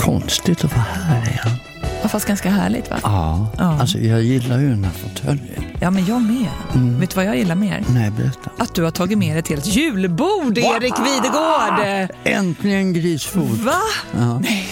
[0.00, 1.56] Konstigt att vara här igen.
[2.02, 2.96] Ja, fast ganska härligt va?
[3.02, 3.80] Ja, Ja.
[3.80, 5.64] alltså jag gillar ju den här fåtöljen.
[5.80, 6.48] Ja, men jag med.
[6.74, 7.00] Mm.
[7.00, 7.84] Vet du vad jag gillar mer?
[7.88, 8.50] Nej, berätta.
[8.58, 12.08] Att du har tagit med dig till ett julbord, Erik Videgård!
[12.24, 13.58] Äntligen grisfot.
[13.58, 13.72] Va?
[14.18, 14.38] Ja.
[14.38, 14.66] Nej,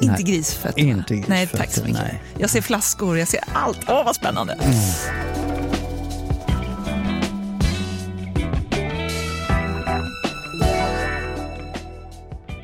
[0.00, 0.88] inte Nej, grisfötterna.
[0.90, 2.02] inte Nej, tack så grisfötter, mycket.
[2.02, 2.22] nej.
[2.38, 3.78] Jag ser flaskor, jag ser allt.
[3.88, 4.52] Åh, vad spännande.
[4.52, 4.74] Mm.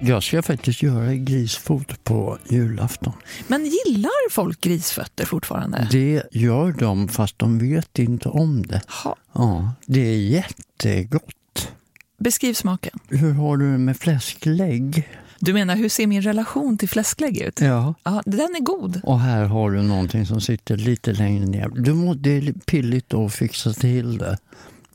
[0.00, 3.12] Jag ska faktiskt göra grisfot på julafton.
[3.48, 5.88] Men gillar folk grisfötter fortfarande?
[5.90, 8.80] Det gör de fast de vet inte om det.
[9.04, 9.16] Ha.
[9.32, 11.72] Ja, det är jättegott.
[12.18, 12.98] Beskriv smaken.
[13.08, 15.08] Hur har du det med fläsklägg?
[15.38, 17.60] Du menar, hur ser min relation till fläsklägg ut?
[17.60, 17.94] Ja.
[18.02, 19.00] Ja, den är god.
[19.02, 21.68] Och här har du någonting som sitter lite längre ner.
[21.68, 24.38] Du må, det är pilligt att fixa till det.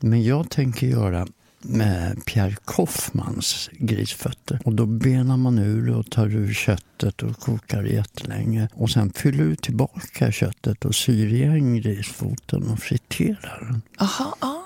[0.00, 1.26] Men jag tänker göra
[1.62, 4.60] med Pierre Koffmans grisfötter.
[4.64, 8.68] Och då benar man ur och tar ur köttet och kokar jättelänge.
[8.74, 13.82] Och sen fyller du tillbaka köttet och syr igen grisfoten och friterar den.
[13.98, 14.59] Aha, ah.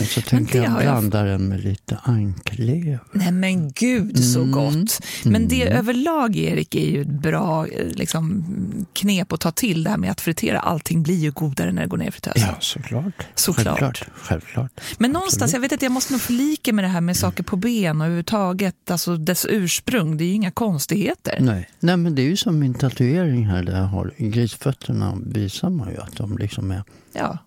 [0.00, 2.98] Och så tänker jag blanda den med lite anklever.
[3.12, 4.52] Nej men gud så Mm.
[4.52, 5.00] gott.
[5.24, 5.78] Men det Mm.
[5.78, 8.44] överlag Erik är ju ett bra eh, liksom,
[8.92, 10.60] knep att ta till det här med att fritera.
[10.60, 12.42] Allting blir ju godare när det går ner i fritösen.
[12.48, 13.26] Ja, såklart.
[13.34, 13.78] Såklart.
[13.80, 14.08] Självklart.
[14.14, 14.80] Självklart.
[14.98, 15.52] Men någonstans, Absolut.
[15.54, 18.04] jag vet att jag måste nog förlika med det här med saker på ben och
[18.06, 20.16] överhuvudtaget, alltså dess ursprung.
[20.16, 21.38] Det är ju inga konstigheter.
[21.40, 21.68] Nej.
[21.80, 25.90] Nej, men det är ju som min tatuering här där jag har grisfötterna visar man
[25.90, 27.38] ju att de liksom är Ja.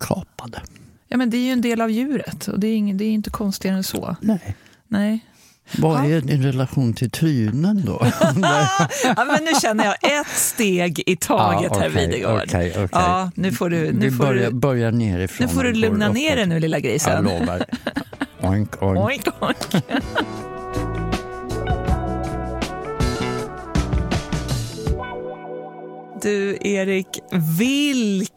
[0.00, 0.60] Avkapade.
[1.08, 3.10] ja, men det är ju en del av djuret och det är, ing, det är
[3.10, 4.16] inte konstigare än så.
[4.20, 4.56] Nej.
[4.88, 5.26] Nej.
[5.78, 6.04] Vad Ja.
[6.16, 8.06] är din relation till trynen då?
[9.04, 12.42] ja, men nu känner jag ett steg i taget, herr okej, Videgård.
[12.46, 12.88] okej, okej.
[12.92, 15.46] Ja, nu får du, nu Vi får börjar, du, börjar nerifrån.
[15.46, 17.24] nu får du lugna ner dig nu, lilla Jag grisen.
[17.24, 17.64] lovar.
[18.42, 18.98] Oink, oink.
[19.04, 19.84] Oink, oink.
[26.22, 27.06] Du, Erik,
[27.58, 28.36] vilken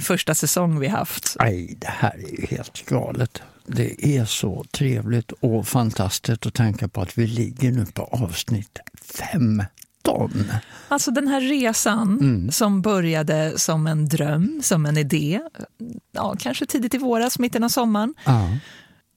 [0.00, 1.36] första säsong vi haft.
[1.38, 3.42] Aj, det här är ju helt galet.
[3.66, 8.78] Det är så trevligt och fantastiskt att tänka på att vi ligger nu på avsnitt
[9.02, 9.70] 15.
[10.88, 12.50] Alltså den här resan Mm.
[12.52, 15.40] som började som en dröm, som en idé,
[16.12, 18.48] ja, kanske tidigt i våras, mitten av sommaren, Ja.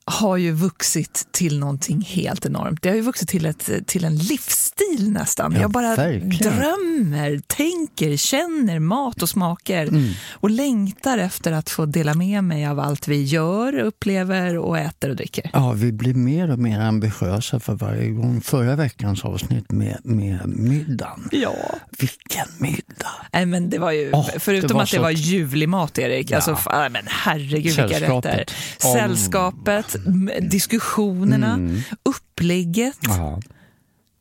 [0.09, 2.81] Har ju vuxit till någonting helt enormt.
[2.81, 5.53] Det har ju vuxit till, ett, till en livsstil nästan.
[5.53, 6.30] Ja, jag bara verkligen.
[6.58, 10.12] drömmer, tänker, känner mat och smaker Mm.
[10.31, 15.09] och längtar efter att få dela med mig av allt vi gör, upplever och äter
[15.09, 15.50] och dricker.
[15.53, 18.42] Ja, vi blir mer och mer ambitiösa för varje gång.
[18.42, 21.30] Förra veckans avsnitt med, med middagen.
[21.31, 21.56] Ja.
[22.00, 23.09] Vilken middag!
[23.34, 26.31] Nej, men det var ju, Åh, förutom det var att det var ljuvlig mat, Erik.
[26.31, 26.36] Ja.
[26.36, 28.46] Alltså, f- nej, men herregud, vilka rätter.
[28.94, 29.96] Sällskapet,
[30.42, 31.82] diskussionerna, Mm.
[32.04, 32.98] upplägget.
[33.02, 33.40] Ja.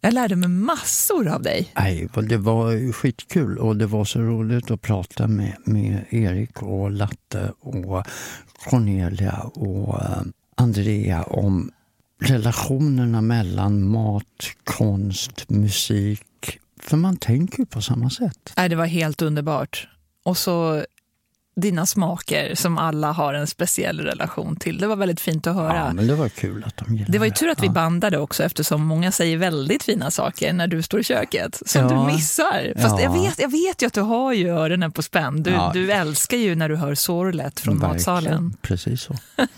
[0.00, 1.72] Jag lärde mig massor av dig.
[1.76, 6.90] Nej, det var skitkul och det var så roligt att prata med, med Erik och
[6.90, 8.04] Latte och
[8.70, 10.22] Cornelia och eh,
[10.54, 11.70] Andrea om
[12.20, 14.24] relationerna mellan mat,
[14.64, 16.22] konst, musik.
[16.80, 18.52] För man tänker ju på samma sätt.
[18.56, 19.88] Nej, det var helt underbart.
[20.24, 20.84] Och så
[21.60, 24.78] dina smaker som alla har en speciell relation till.
[24.78, 25.76] Det var väldigt fint att höra.
[25.76, 28.18] Ja, men det var kul att de gillade Det var ju tur att vi bandade
[28.18, 31.88] också eftersom många säger väldigt fina saker när du står i köket som Ja.
[31.88, 32.72] du missar.
[32.82, 33.00] Fast Ja.
[33.02, 35.42] jag, vet, jag vet ju att du har ju öronen på spänn.
[35.42, 35.70] Du, Ja.
[35.74, 37.96] du älskar ju när du hör sorlet från Verkligen.
[37.96, 38.56] matsalen.
[38.62, 39.14] Precis så.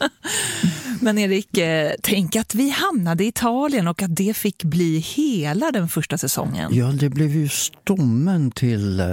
[1.01, 5.71] Men Erik, eh, tänk att vi hamnade i Italien och att det fick bli hela
[5.73, 6.71] den första säsongen.
[6.75, 9.07] Ja, det blev ju stommen till eh,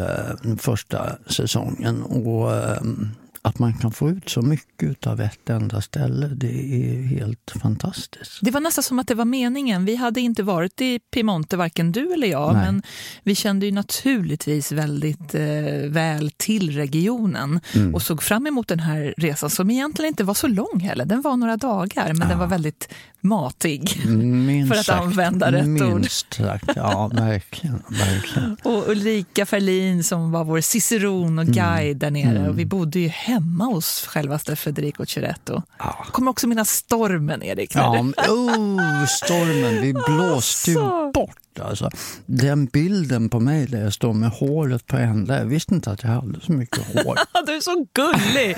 [0.43, 2.01] den första säsongen.
[2.03, 2.51] Och
[2.83, 7.51] eh, att man kan få ut så mycket av ett enda ställe, det är helt
[7.61, 8.39] fantastiskt.
[8.41, 9.85] Det var nästan som att det var meningen.
[9.85, 12.65] Vi hade inte varit i Piemonte, varken du eller jag, Nej.
[12.65, 12.81] men
[13.23, 15.41] vi kände ju naturligtvis väldigt eh,
[15.89, 17.95] väl till regionen Mm.
[17.95, 21.05] och såg fram emot den här resan som egentligen inte var så lång heller.
[21.05, 22.89] Den var några dagar, men den var väldigt
[23.21, 24.01] matig.
[24.07, 26.00] Minst För att sagt, använda rätt ord.
[26.00, 26.69] minst sagt.
[26.75, 27.83] Ja, verkligen.
[27.89, 28.57] verkligen.
[28.63, 31.53] Och Ulrika Ferlin som var vår ciceron och Mm.
[31.55, 32.50] guide där nere.
[32.50, 35.62] Och vi bodde ju hemma hos självaste Federico Ceretto.
[35.80, 36.06] Ja.
[36.12, 37.75] Kommer också minnas stormen, Erik.
[37.75, 41.12] Ja, oh, stormen, vi blåste ju Alltså.
[41.12, 41.38] bort.
[41.62, 41.89] Alltså.
[42.25, 46.04] Den bilden på mig där jag står med håret på ända, jag visste inte att
[46.04, 47.18] jag hade så mycket hår.
[47.45, 48.57] Du är så gullig!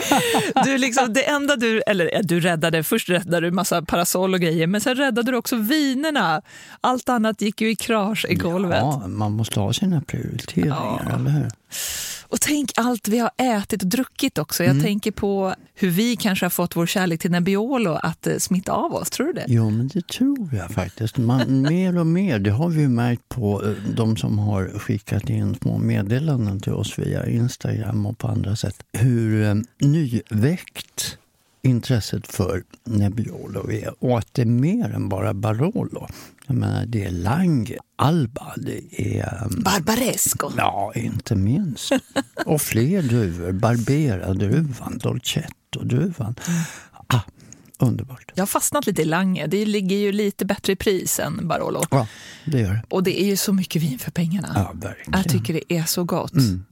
[0.65, 4.39] Du liksom, det enda du, eller eh, du räddade, först räddade du massa parasoll och
[4.39, 6.41] grejer, men sen räddade du också vinerna.
[6.81, 8.79] Allt annat gick ju i krasch i golvet.
[8.81, 11.15] Ja, man måste ha sina prioriteringar, Ja.
[11.15, 11.49] eller hur?
[12.29, 14.63] Och tänk allt vi har ätit och druckit också.
[14.63, 14.83] Jag mm.
[14.83, 18.93] tänker på hur vi kanske har fått vår kärlek till Nebbiolo att eh, smitta av
[18.93, 19.09] oss.
[19.09, 19.45] Tror du det?
[19.47, 21.17] Jo, men det tror jag faktiskt.
[21.17, 25.55] Man, mer och mer, det har vi märkt på eh, de som har skickat in
[25.55, 28.83] små meddelanden till oss via Instagram och på andra sätt.
[28.93, 31.17] Hur eh, nyväckt
[31.61, 36.07] intresset för Nebbiolo är och att det är mer än bara Barolo.
[36.47, 39.43] Jag menar, det är Lange, Alba, det är...
[39.45, 40.51] Um, Barbaresco.
[40.57, 41.91] Ja, inte minst.
[42.45, 43.51] och fler druvor.
[43.51, 46.35] Barbera-druvan, Dolcetto-druvan.
[47.07, 47.21] Ah,
[47.77, 48.31] underbart.
[48.35, 49.47] Jag har fastnat lite i Lange.
[49.47, 51.83] Det ligger ju lite bättre i pris än Barolo.
[51.91, 52.07] Ja,
[52.45, 52.83] det gör det.
[52.89, 54.51] Och det är ju så mycket vin för pengarna.
[54.55, 55.19] Ja, verkligen.
[55.19, 56.33] Jag tycker det är så gott.
[56.33, 56.65] Mm.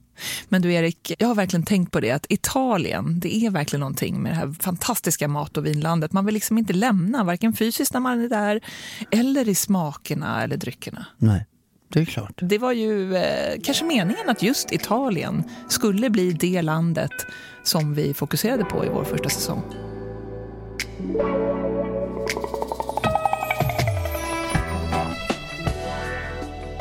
[0.48, 4.22] Men du Erik, jag har verkligen tänkt på det att Italien, det är verkligen någonting
[4.22, 6.12] med det här fantastiska mat och vinlandet.
[6.12, 8.60] Man vill liksom inte lämna, varken fysiskt när man är där
[9.10, 11.06] eller i smakerna eller dryckerna.
[11.16, 11.46] Nej.
[11.90, 12.32] Det är klart.
[12.36, 17.12] Det var ju eh, kanske meningen att just Italien skulle bli det landet
[17.62, 19.62] som vi fokuserade på i vår första säsong.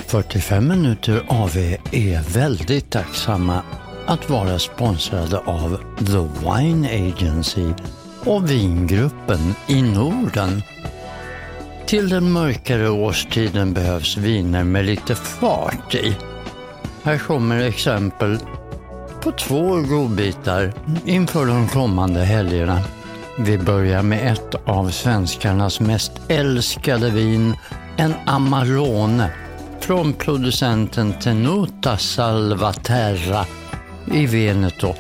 [0.08, 1.58] 45 minuter AV
[1.92, 3.62] är väldigt tacksamma
[4.06, 7.74] att vara sponsrade av The Wine Agency
[8.26, 10.62] och Vingruppen i Norden.
[11.86, 16.18] Till den mörkare årstiden behövs viner med lite fart i.
[17.04, 18.38] Här kommer exempel
[19.24, 20.74] på två godbitar
[21.06, 22.82] inför de kommande helgerna.
[23.40, 27.56] Vi börjar med ett av svenskarnas mest älskade vin,
[27.98, 29.32] en Amarone
[29.88, 33.46] från producenten Tenuta Salvaterra
[34.12, 34.94] i Veneto.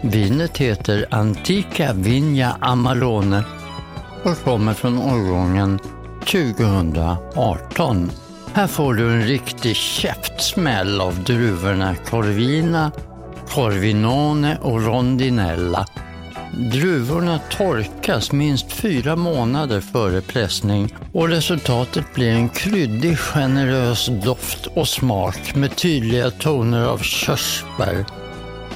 [0.00, 3.44] Vinet heter Antica Vigna Amarone
[4.24, 5.78] och kommer från årgången
[6.26, 8.10] 2018.
[8.52, 12.92] Här får du en riktig käftsmäll av druvorna Corvina,
[13.48, 15.86] Corvinone och Rondinella
[16.52, 24.88] Druvorna torkas minst fyra månader före pressning och resultatet blir en kryddig, generös doft och
[24.88, 28.04] smak med tydliga toner av körsbär,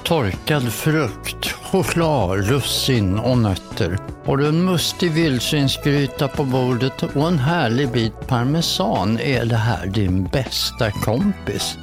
[0.03, 3.99] torkad frukt, choklad, russin och nötter.
[4.25, 9.87] Har du en mustig vildsvinsgryta på bordet och en härlig bit parmesan är det här
[9.87, 11.79] din bästa kompis.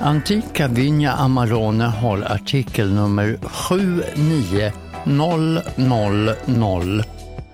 [0.00, 4.72] Antica Vigna Amarone har artikelnummer 79
[5.04, 7.02] 000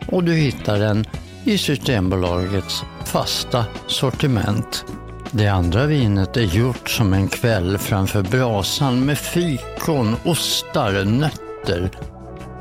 [0.07, 1.07] och du hittar den
[1.45, 4.85] i Systembolagets fasta sortiment.
[5.31, 11.91] Det andra vinet är gjort som en kväll framför brasan med fikon, ostar, nötter.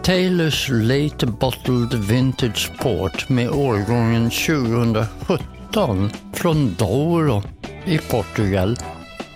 [0.04, 7.44] Taylors Late Bottled Vintage Port med årgången 2017 från Douro
[7.86, 8.78] i Portugal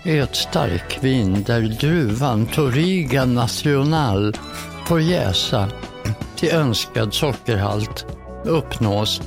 [0.02, 4.36] är ett starkvin där druvan Toriga Nacional
[4.90, 5.68] får jäsa
[6.36, 8.06] till önskad sockerhalt
[8.44, 9.22] uppnås.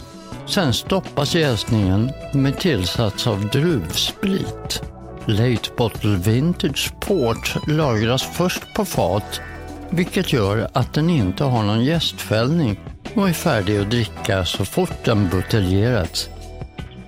[0.46, 4.84] Sen stoppas jäsningen med tillsats av druvsprit.
[5.26, 9.42] Late Bottle Vintage Port lagras först på fat,
[9.90, 12.80] vilket gör att den inte har någon jästfällning
[13.16, 16.30] och är färdig att dricka så fort den buteljerats.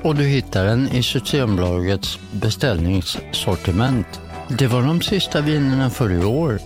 [0.02, 4.21] och du hittar den i Systembolagets beställningssortiment.
[4.49, 6.59] Det var de sista vinerna för i år,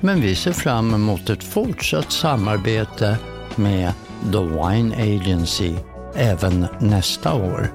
[0.00, 3.18] men vi ser fram emot ett fortsatt samarbete
[3.56, 3.92] med
[4.32, 5.74] The Wine Agency
[6.14, 7.70] även nästa år.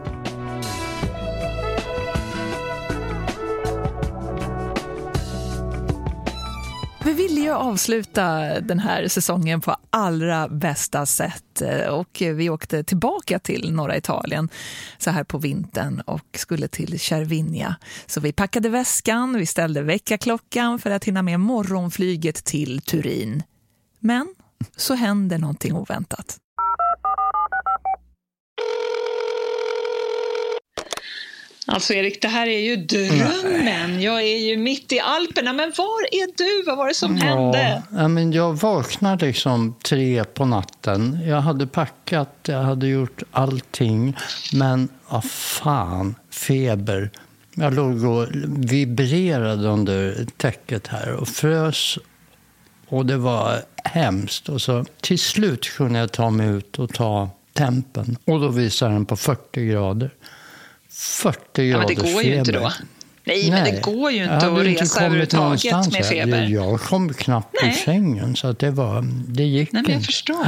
[7.55, 11.61] Avsluta den här säsongen på allra bästa sätt.
[11.61, 14.49] Eh, och vi åkte tillbaka till norra Italien
[14.97, 17.75] så här på vintern och skulle till Cervinia.
[18.05, 23.43] Så vi packade väskan, vi ställde väckarklockan för att hinna med morgonflyget till Turin.
[23.99, 24.35] Men
[24.77, 26.39] så händer någonting oväntat.
[31.67, 34.01] Alltså Erik, det här är ju drömmen.
[34.01, 35.53] Jag är ju mitt i Alperna.
[35.53, 36.63] Men var är du?
[36.65, 37.83] Vad var det som ja, hände?
[37.91, 41.19] Ja, men jag vaknade liksom tre på natten.
[41.27, 44.17] Jag hade packat, jag hade gjort allting.
[44.53, 47.11] Men vad fan, feber.
[47.55, 51.97] Jag låg och vibrerade under täcket här och frös.
[52.87, 54.49] Och det var hemskt.
[54.49, 58.17] Och så till slut kunde jag ta mig ut och ta tempen.
[58.25, 60.11] Och då visade den på 40 grader.
[60.93, 62.23] 40 grader ja, men Det går feber.
[62.23, 62.71] ju inte då.
[63.23, 66.47] Nej, men det går ju inte att resa överhuvudtaget med feber.
[66.47, 70.47] Jag kom knappt ur sängen, så det, var, det gick Nej, men jag förstår.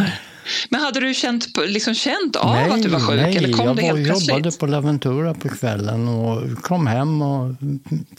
[0.70, 3.22] Men hade du känt, liksom känt av nej, att du var sjuk?
[3.22, 4.30] Nej, eller kom jag det helt var, plötsligt?
[4.30, 7.56] jobbade på Laventura på kvällen och kom hem och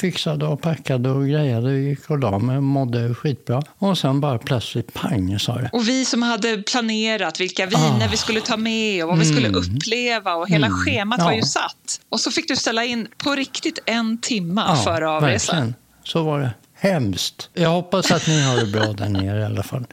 [0.01, 1.79] fixade och packade och grejade.
[1.79, 3.63] Gick och la mig och mådde skitbra.
[3.79, 5.71] Och sen bara plötsligt pang sa det.
[5.73, 8.11] Och vi som hade planerat vilka viner ah.
[8.11, 9.29] vi skulle ta med och vad mm.
[9.29, 9.61] vi skulle mm.
[9.61, 10.79] uppleva och hela mm.
[10.79, 11.25] schemat ja.
[11.25, 12.01] var ju satt.
[12.09, 15.57] Och så fick du ställa in på riktigt en timme ja, före avresan.
[15.57, 15.75] Verkligen.
[16.05, 16.51] Så var det.
[16.79, 17.51] Hemskt.
[17.55, 19.87] Jag hoppas att ni har det bra där nere i alla fall.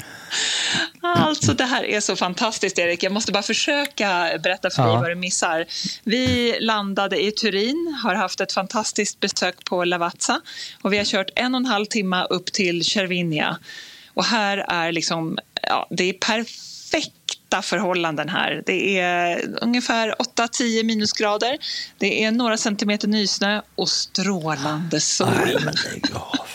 [1.01, 3.03] Alltså det här är så fantastiskt Erik.
[3.03, 5.65] Jag måste bara försöka berätta för dig vad du missar.
[6.03, 10.41] Vi landade i Turin, har haft ett fantastiskt besök på Lavazza
[10.81, 13.57] och vi har kört en och en halv timme upp till Cervinia.
[14.13, 16.13] Och här är liksom, ja, det är
[17.53, 18.63] perfekta förhållanden här.
[18.65, 21.57] Det är ungefär 8-10 minusgrader.
[21.97, 25.27] Det är några centimeter nysnö och strålande sol.
[25.45, 26.47] Nej, men lägg av.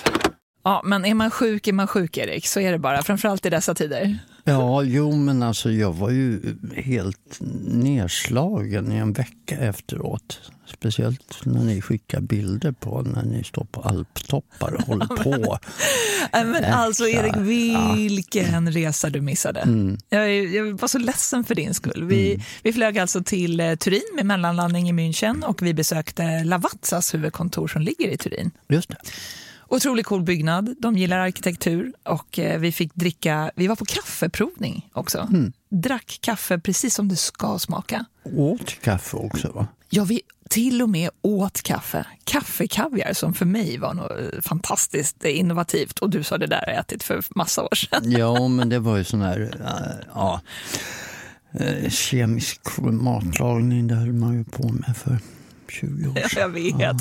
[0.65, 2.47] Ja, men är man sjuk är man sjuk, Erik.
[2.47, 4.19] Så är det bara, framförallt i dessa tider.
[4.49, 6.41] Ja, jo, men alltså jag var ju
[6.77, 7.39] helt
[7.71, 10.41] nedslagen i en vecka efteråt.
[10.67, 15.59] Speciellt när ni skickar bilder på när ni står på alptoppar och håller på.
[16.33, 18.71] men alltså Erik, vilken ja.
[18.71, 19.61] resa du missade.
[19.61, 19.99] Mm.
[20.09, 22.05] Jag, jag, var så ledsen för din skull.
[22.05, 22.43] Vi, mm.
[22.63, 27.69] vi flög alltså till eh, Turin med mellanlandning i München och vi besökte Lavazzas huvudkontor
[27.69, 28.51] som ligger i Turin.
[28.69, 28.97] Just det.
[29.69, 30.75] Otroligt cool byggnad.
[30.79, 35.19] De gillar arkitektur och eh, vi fick dricka, vi var på kaffeprovning också.
[35.19, 35.53] Mm.
[35.69, 38.05] Drack kaffe precis som det ska smaka.
[38.25, 39.67] Åt kaffe också va?
[39.91, 40.21] Ja, vi
[40.51, 42.07] till och med åt kaffe.
[42.25, 46.73] Kaffekaviar som för mig var något eh, fantastiskt innovativt och du sa det där har
[46.73, 48.11] jag ätit för massa år sedan.
[48.11, 50.41] Ja, men det var ju sån här, äh, ja,
[51.89, 55.19] kemisk matlagning, det höll man ju på med för
[55.71, 56.41] 20 år sedan.
[56.41, 56.77] Jag vet.
[56.79, 56.95] Ja.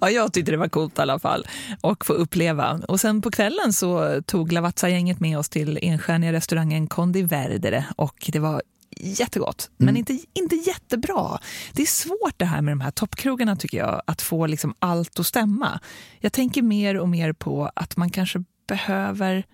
[0.00, 0.10] ja.
[0.10, 1.46] jag tyckte det var coolt i alla fall
[1.80, 2.80] att få uppleva.
[2.88, 8.30] Och sen på kvällen så tog Lavazza-gänget med oss till enstjärniga restaurangen Condi Verdere och
[8.32, 8.62] det var
[9.00, 9.86] jättegott, mm.
[9.86, 11.38] men inte, inte jättebra.
[11.72, 15.20] Det är svårt det här med de här toppkrogarna tycker jag, att få liksom allt
[15.20, 15.80] att stämma.
[16.20, 19.44] Jag tänker mer och mer på att man kanske behöver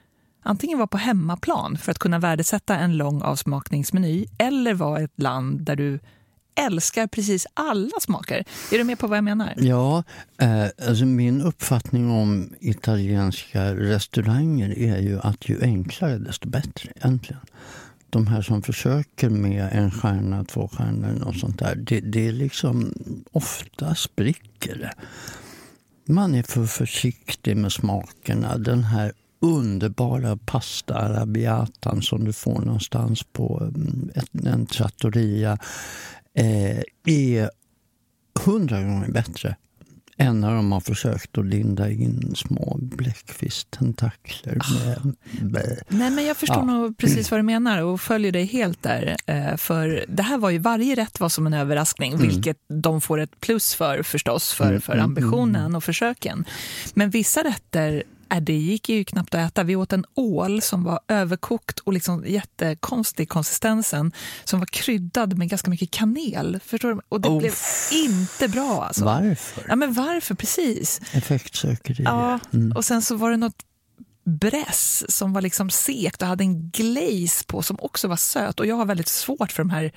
[0.43, 5.63] antingen vara på hemmaplan för att kunna värdesätta en lång avsmakningsmeny eller vara ett land
[5.63, 6.01] där du
[6.67, 8.45] älskar precis alla smaker.
[8.73, 9.55] Är du med på vad jag menar?
[9.57, 10.03] Ja,
[10.39, 17.43] eh, alltså min uppfattning om italienska restauranger är ju att ju enklare desto bättre egentligen.
[18.11, 22.33] De här som försöker med en stjärna, två stjärnor och sånt där, det, det är
[22.33, 22.95] liksom
[23.33, 24.93] ofta spricker det.
[26.13, 28.59] Man är för försiktig med smakerna.
[28.59, 34.11] Den här underbara pasta arabiatan som du får någonstans på mm,
[34.45, 35.59] en trattoria
[36.35, 37.51] eh, är
[38.45, 39.57] hundra gånger bättre
[40.21, 44.59] än när de har försökt att linda in små bläckfisktentakler.
[45.89, 46.65] Nej, men jag förstår ja.
[46.65, 49.17] nog precis vad du menar och följer dig helt där.
[49.27, 52.29] Eh, för det här var ju, varje rätt var som en överraskning, mm.
[52.29, 55.75] vilket de får ett plus för förstås, för, mm, för mm, ambitionen mm.
[55.75, 56.45] och försöken.
[56.95, 59.63] Men vissa rätter Äh, det gick ju knappt att äta.
[59.63, 64.13] Vi åt en ål som var överkokt och liksom jättekonstig konsistensen
[64.45, 66.61] som var kryddad med ganska mycket kanel.
[66.65, 67.01] Förstår du?
[67.09, 67.39] Och det oh.
[67.39, 67.55] blev
[67.93, 68.85] inte bra.
[68.85, 69.05] Alltså.
[69.05, 69.65] Varför?
[69.69, 70.35] Ja, men varför?
[70.35, 71.01] Precis.
[71.13, 72.03] Effektsökeri.
[72.03, 72.73] Ja, mm.
[72.73, 73.65] och sen så var det något
[74.25, 78.61] bräss som var liksom sekt och hade en glaze på som också var söt.
[78.61, 79.93] Och jag har väldigt svårt för de här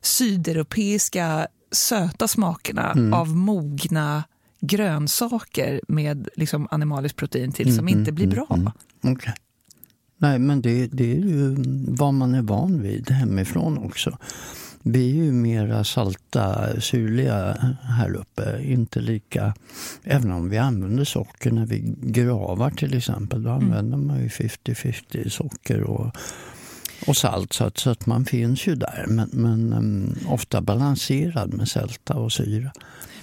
[0.00, 3.14] sydeuropeiska söta smakerna mm.
[3.14, 4.24] av mogna
[4.60, 8.46] grönsaker med liksom animaliskt protein till som mm, inte blir mm, bra.
[8.50, 8.72] Mm,
[9.14, 9.32] okay.
[10.18, 11.56] Nej, men det, det, är ju
[11.88, 14.18] vad man är van vid hemifrån också.
[14.82, 18.62] Vi är ju mera salta, syrliga här uppe.
[18.62, 19.54] Inte lika...
[20.04, 23.42] Även om vi använder socker när vi gravar till exempel.
[23.42, 23.62] Då mm.
[23.62, 26.16] använder man ju 50-50 socker och,
[27.06, 27.52] och salt.
[27.52, 29.04] Så att, så att man finns ju där.
[29.08, 32.72] Men, men um, ofta balanserad med sälta och syra.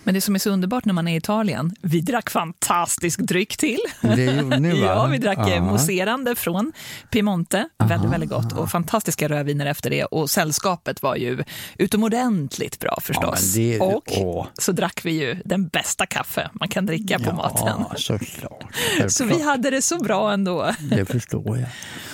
[0.08, 3.58] Men det som är så underbart när man är i Italien, vi drack fantastisk dryck
[3.58, 3.80] till.
[4.02, 4.88] Det gjorde ni va?
[4.88, 5.62] ja, vi drack Aha.
[5.62, 6.74] mousserande från
[7.12, 7.90] Piemonte, Aha.
[7.90, 11.44] väldigt, väldigt gott och fantastiska rödviner efter det och sällskapet var ju
[11.78, 13.56] utomordentligt bra förstås.
[13.56, 14.48] Ja, det, och åh.
[14.54, 17.98] så drack vi ju den bästa kaffe man kan dricka på ja, maten.
[17.98, 18.64] Såklart.
[19.08, 20.72] Så vi hade det så bra ändå.
[20.80, 21.70] Det förstår jag.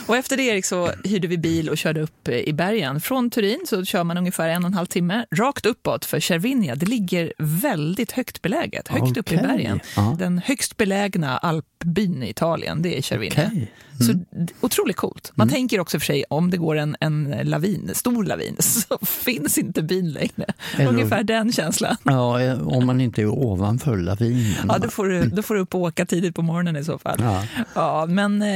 [0.08, 3.02] Och efter det Erik, så hyrde vi bil och körde upp i bergen.
[3.02, 6.76] Från Turin så kör man ungefär en och en halv timme rakt uppåt för Cervinia.
[6.76, 9.20] Det ligger väldigt högt beläget, högt okay.
[9.20, 9.80] upp i bergen.
[9.96, 10.16] Ja.
[10.20, 13.48] Den högst belägna alpbyn i Italien, det är Cervinia.
[13.48, 13.68] Okay.
[14.00, 15.32] Så d- otroligt coolt.
[15.36, 19.58] Man tänker också för sig, om det går en, en lavin, stor lavin, så finns
[19.58, 20.46] inte byn längre.
[20.78, 21.96] Eller- Ungefär den känslan.
[22.04, 24.54] Ja, eh, om man inte är ovanför lavinen.
[24.68, 26.98] Ja, då får, du, då får du upp och åka tidigt på morgonen i så
[26.98, 27.18] fall.
[27.20, 27.44] Ja.
[27.76, 28.48] Ja, men, eh,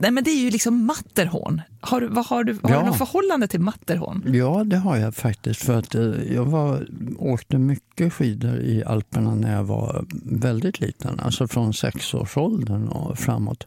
[0.00, 1.62] nej, men det är ju liksom Matterhorn.
[1.80, 2.80] Har, du- vad har du, har Ja.
[2.80, 4.22] du något förhållande till Matterhorn?
[4.34, 5.62] Ja, det har jag faktiskt.
[5.62, 6.02] För att eh,
[6.34, 6.86] jag var,
[7.18, 11.20] åkte mycket skidor i Alperna när jag var väldigt liten.
[11.20, 13.66] Alltså från sexårsåldern och framåt.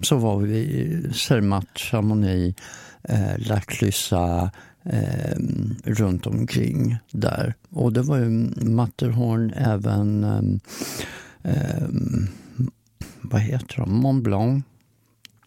[0.00, 2.60] Så var vi i Zermatt, Chamonix,
[3.02, 4.50] eh, La Clusaz,
[4.84, 5.38] eh,
[5.84, 7.54] runt omkring där.
[7.70, 8.28] Och det var ju
[8.64, 10.24] Matterhorn även,
[11.42, 11.88] eh,
[13.20, 14.64] vad heter de, Mont Blanc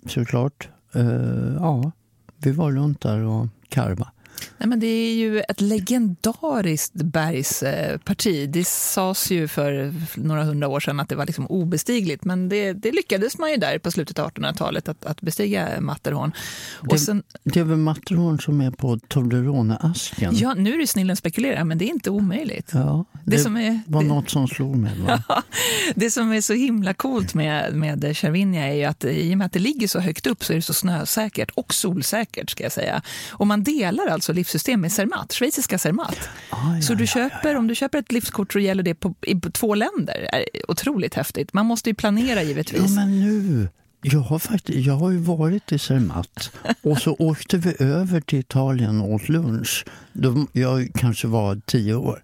[0.05, 0.69] såklart.
[0.93, 1.91] Eh, ja,
[2.37, 4.11] vi var runt där och karva.
[4.57, 8.47] Nej, men det är ju ett legendariskt bergsparti.
[8.49, 12.73] Det sades ju för några hundra år sedan att det var liksom obestigligt, men det,
[12.73, 16.31] det lyckades man ju där på slutet av 1800-talet att, att bestiga Matterhorn.
[16.73, 20.35] Och Det- sen, Det är väl Matterhorn som är på Toblerone-asken?
[20.37, 22.69] ja, nu är det snillen spekulerar, men det är inte omöjligt.
[22.73, 24.91] Ja, Det, det, som är, var det, något som slog mig.
[25.95, 29.45] Det som är så himla coolt med, med Cervinia är ju att i och med
[29.45, 32.71] att det ligger så högt upp så är det så snösäkert och solsäkert ska jag
[32.71, 33.01] säga.
[33.31, 36.29] Och man delar alltså livssystem med Zermatt, schweiziska Zermatt.
[36.49, 39.39] Ah, ja, Så du köper, om du köper ett livskort så gäller det på, i
[39.41, 40.27] två länder.
[40.31, 41.53] Det är otroligt häftigt.
[41.53, 42.81] Man måste ju planera givetvis.
[42.81, 43.69] Ja, men nu.
[44.01, 46.51] Jag har, faktiskt, jag har ju varit i Zermatt
[46.83, 49.85] och så åkte vi över till Italien och åt lunch.
[50.13, 52.21] Då, jag kanske var tio år.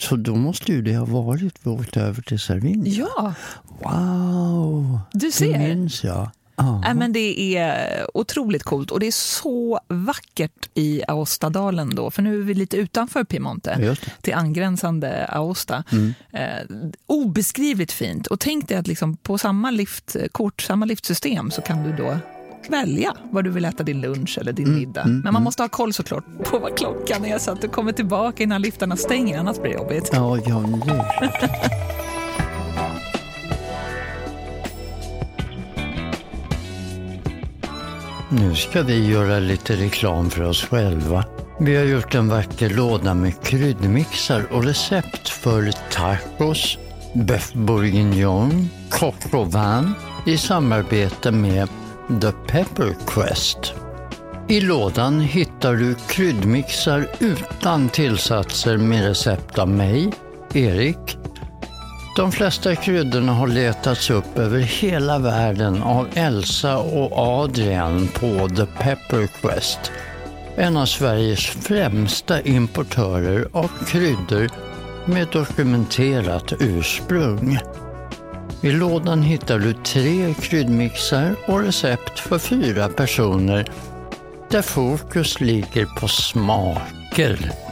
[0.00, 2.92] Så då måste ju det ha varit vi åkte över till Cervinia.
[3.16, 3.34] Ja,
[3.82, 5.00] Wow!
[5.12, 5.58] du Det ser.
[5.58, 6.30] minns jag.
[6.58, 6.80] Ja.
[6.84, 12.22] Nej, men det är otroligt coolt och det är så vackert i Aostadalen då, för
[12.22, 15.84] nu är vi lite utanför Piemonte, till angränsande Aosta.
[16.32, 16.40] Eh,
[17.06, 18.26] obeskrivligt fint.
[18.26, 22.18] Och tänk dig att liksom på samma liftkort, samma liftsystem så kan du då
[22.68, 25.04] välja vad du vill äta din lunch eller din middag.
[25.06, 28.42] Men man måste ha koll såklart på vad klockan är så att du kommer tillbaka
[28.42, 30.10] innan liftarna stänger, annars blir det jobbigt.
[30.12, 30.62] Ja, ja,
[38.30, 41.24] Nu ska vi göra lite reklam för oss själva.
[41.60, 46.78] Vi har gjort en vacker låda med kryddmixar och recept för tacos,
[47.14, 49.92] beef bourguignon, coq au vin
[50.26, 51.68] i samarbete med
[52.20, 53.74] The Pepper Quest.
[54.48, 60.12] I lådan hittar du kryddmixar utan tillsatser med recept av mig,
[60.54, 61.17] Erik.
[62.18, 68.66] De flesta kryddorna har letats upp över hela världen av Elsa och Adrian på The
[68.66, 69.78] Pepper Quest.
[70.56, 74.48] En av Sveriges främsta importörer av kryddor
[75.04, 77.58] med dokumenterat ursprung.
[78.62, 83.70] I lådan hittar du tre kryddmixar och recept för fyra personer
[84.50, 87.67] där fokus ligger på smaker.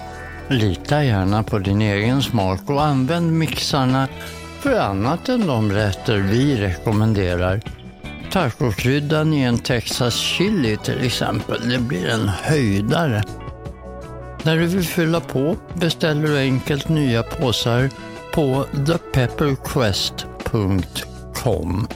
[0.49, 4.09] Lita gärna på din egen smak och använd mixarna
[4.61, 7.61] för annat än de rätter vi rekommenderar.
[8.33, 13.23] Tacokryddan i en Texas chili till exempel, det blir en höjdare.
[14.43, 17.91] När du vill fylla på beställer du enkelt nya påsar
[18.35, 21.87] på thepepperquest.com.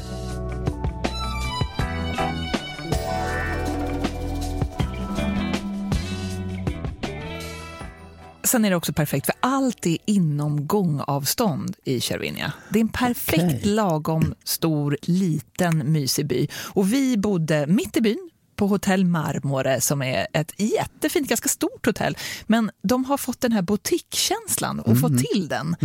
[8.50, 12.52] Sen är det också perfekt, för allt är inom gångavstånd i Cervinia.
[12.68, 13.60] Det är en perfekt Okej.
[13.64, 16.48] lagom stor, liten, mysig by.
[16.54, 21.86] Och vi bodde mitt i byn på Hotell Marmore som är ett jättefint, ganska stort
[21.86, 22.16] hotell.
[22.46, 25.76] Men de har fått den här boutiquekänslan och fått till den.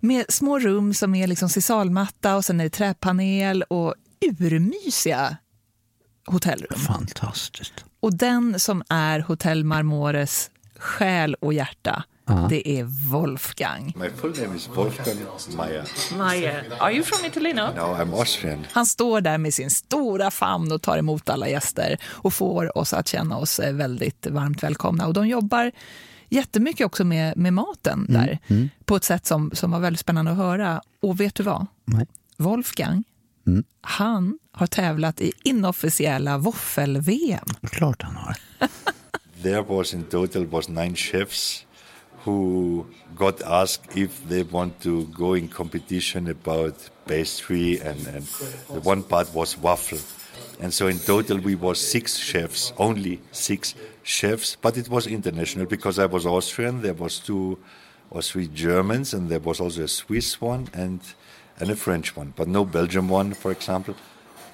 [0.00, 3.94] Med små rum som är liksom sisalmatta och sen är det träpanel och
[4.38, 5.36] urmysiga
[6.26, 6.80] hotellrum.
[6.80, 7.84] Fantastiskt.
[8.00, 12.46] Och den som är Hotell Marmores själ och hjärta, Ja.
[12.50, 13.92] det är Wolfgang.
[13.96, 15.16] My full name is Wolfgang
[15.56, 15.88] Meyer.
[16.18, 17.68] Meyer, are you from Italy now?
[17.76, 18.66] No, I'm Austrian.
[18.72, 22.92] Han står där med sin stora famn och tar emot alla gäster och får oss
[22.92, 25.06] att känna oss eh, väldigt varmt välkomna.
[25.06, 25.72] Och de jobbar
[26.28, 28.38] jättemycket också med, med maten där
[28.84, 30.82] på ett sätt som, som var väldigt spännande att höra.
[31.02, 31.66] Och vet du vad?
[31.84, 32.06] Nej.
[32.36, 33.04] Wolfgang,
[33.80, 37.46] han har tävlat i inofficiella våffel-VM.
[37.70, 38.36] Klart han har.
[39.42, 41.66] There was in total was nine chefs
[42.24, 46.74] who got asked if they want to go in competition about
[47.06, 48.24] pastry and, and
[48.70, 49.98] the one part was waffle.
[50.60, 55.66] And so in total we were six chefs, only six chefs, but it was international
[55.66, 57.58] because I was Austrian, there was two
[58.10, 61.00] or three Germans and there was also a Swiss one and
[61.60, 63.94] and a French one, but no Belgian one, for example.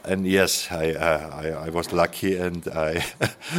[0.04, 3.04] And yes, I uh, I, I was lucky and I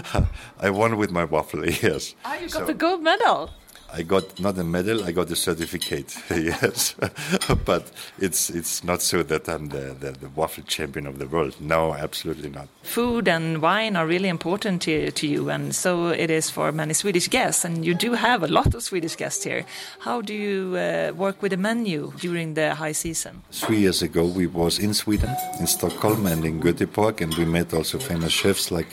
[0.60, 1.64] I won with my waffle.
[1.82, 2.16] Yes.
[2.26, 3.50] Ah, you got so, the gold medal.
[3.94, 6.16] I got not a medal, I got a certificate.
[6.30, 6.96] yes,
[7.66, 11.56] but it's it's not so that I'm the, the, the, waffle champion of the world.
[11.60, 12.68] No, absolutely not.
[12.84, 16.94] Food and wine are really important to, to you, and so it is for many
[16.94, 17.66] Swedish guests.
[17.66, 19.66] And you do have a lot of Swedish guests here.
[20.00, 23.42] How do you uh, work with the menu during the high season?
[23.52, 27.74] Three years ago, we was in Sweden, in Stockholm, and in Göteborg, and we met
[27.74, 28.92] also famous chefs like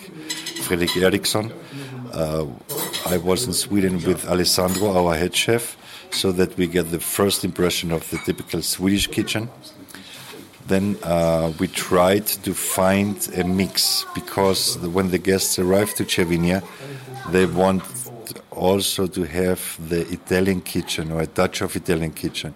[0.62, 1.52] Fredrik Eriksson.
[2.12, 2.46] Uh,
[3.06, 5.76] I was in Sweden with Alessandro, our head chef,
[6.10, 9.48] so that we get the first impression of the typical Swedish kitchen.
[10.66, 16.62] Then uh, we tried to find a mix because when the guests arrive to Cervinia,
[17.30, 17.82] they want
[18.50, 22.54] also to have the Italian kitchen or a touch of Italian kitchen.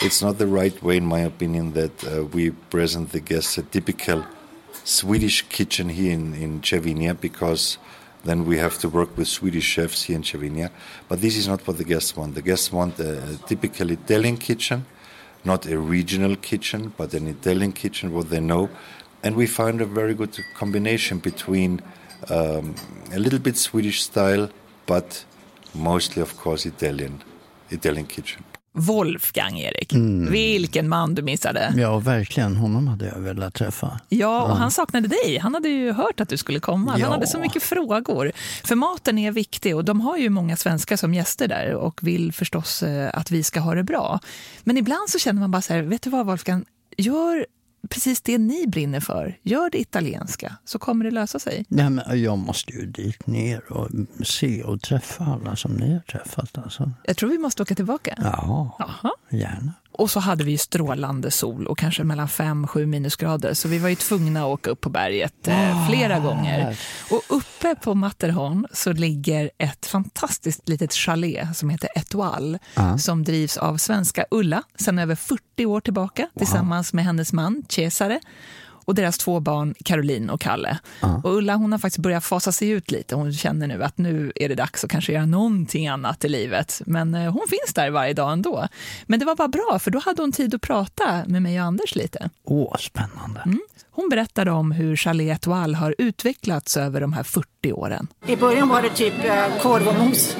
[0.00, 3.62] It's not the right way, in my opinion, that uh, we present the guests a
[3.62, 4.24] typical
[4.84, 7.78] Swedish kitchen here in, in Cervinia because
[8.24, 10.70] then we have to work with Swedish chefs here in Cervinia.
[11.08, 12.34] But this is not what the guests want.
[12.34, 14.86] The guests want a, a typical Italian kitchen,
[15.44, 18.70] not a regional kitchen, but an Italian kitchen, what they know.
[19.24, 21.80] And we found a very good combination between
[22.28, 22.74] um,
[23.12, 24.50] a little bit Swedish style,
[24.86, 25.24] but
[25.74, 27.22] mostly, of course, Italian,
[27.70, 28.44] Italian kitchen.
[28.74, 29.92] Wolfgang, Erik.
[29.92, 30.32] Mm.
[30.32, 31.74] Vilken man du missade.
[31.76, 32.56] Ja, verkligen.
[32.56, 34.00] Honom hade jag velat träffa.
[34.08, 34.54] Ja, och ja.
[34.54, 35.38] han saknade dig.
[35.38, 36.94] Han hade ju hört att du skulle komma.
[36.98, 37.04] Ja.
[37.04, 38.32] Han hade så mycket frågor.
[38.64, 42.32] För maten är viktig och de har ju många svenskar som gäster där och vill
[42.32, 44.20] förstås eh, att vi ska ha det bra.
[44.64, 46.64] Men ibland så känner man bara så här, vet du vad Wolfgang,
[46.96, 47.46] gör
[47.88, 49.38] precis det ni brinner för.
[49.42, 51.64] Gör det italienska, så kommer det lösa sig.
[51.68, 53.88] Nej, men jag måste ju dit ner och
[54.26, 56.58] se och träffa alla som ni har träffat.
[56.58, 56.90] Alltså.
[57.04, 58.14] Jag tror vi måste åka tillbaka.
[58.22, 59.10] Ja, Aha.
[59.30, 59.72] gärna.
[59.92, 63.54] Och så hade vi strålande sol och kanske mellan 5-7 minusgrader.
[63.54, 66.78] Så vi var ju tvungna att åka upp på berget eh, flera gånger.
[67.10, 72.58] Och uppe på Matterhorn så ligger ett fantastiskt litet chalet som heter Etoile.
[72.78, 72.96] Uh.
[72.96, 76.38] Som drivs av svenska Ulla sedan över 40 år tillbaka wow.
[76.38, 78.20] tillsammans med hennes man Cesare
[78.84, 80.78] och deras två barn Caroline och Kalle.
[81.04, 81.24] Uh.
[81.24, 83.14] Och Ulla hon har faktiskt börjat fasa sig ut lite.
[83.14, 86.82] Hon känner nu att nu är det dags att kanske göra någonting annat i livet.
[86.86, 88.68] Men eh, hon finns där varje dag ändå.
[89.06, 91.66] Men det var bara bra, för då hade hon tid att prata med mig och
[91.66, 92.30] Anders lite.
[92.44, 93.40] Åh, spännande.
[93.46, 93.60] Mm.
[93.94, 98.06] Hon berättade om hur Chalet Etoile har utvecklats över de här 40 åren.
[98.26, 100.36] I början var det typ eh, korv och mos.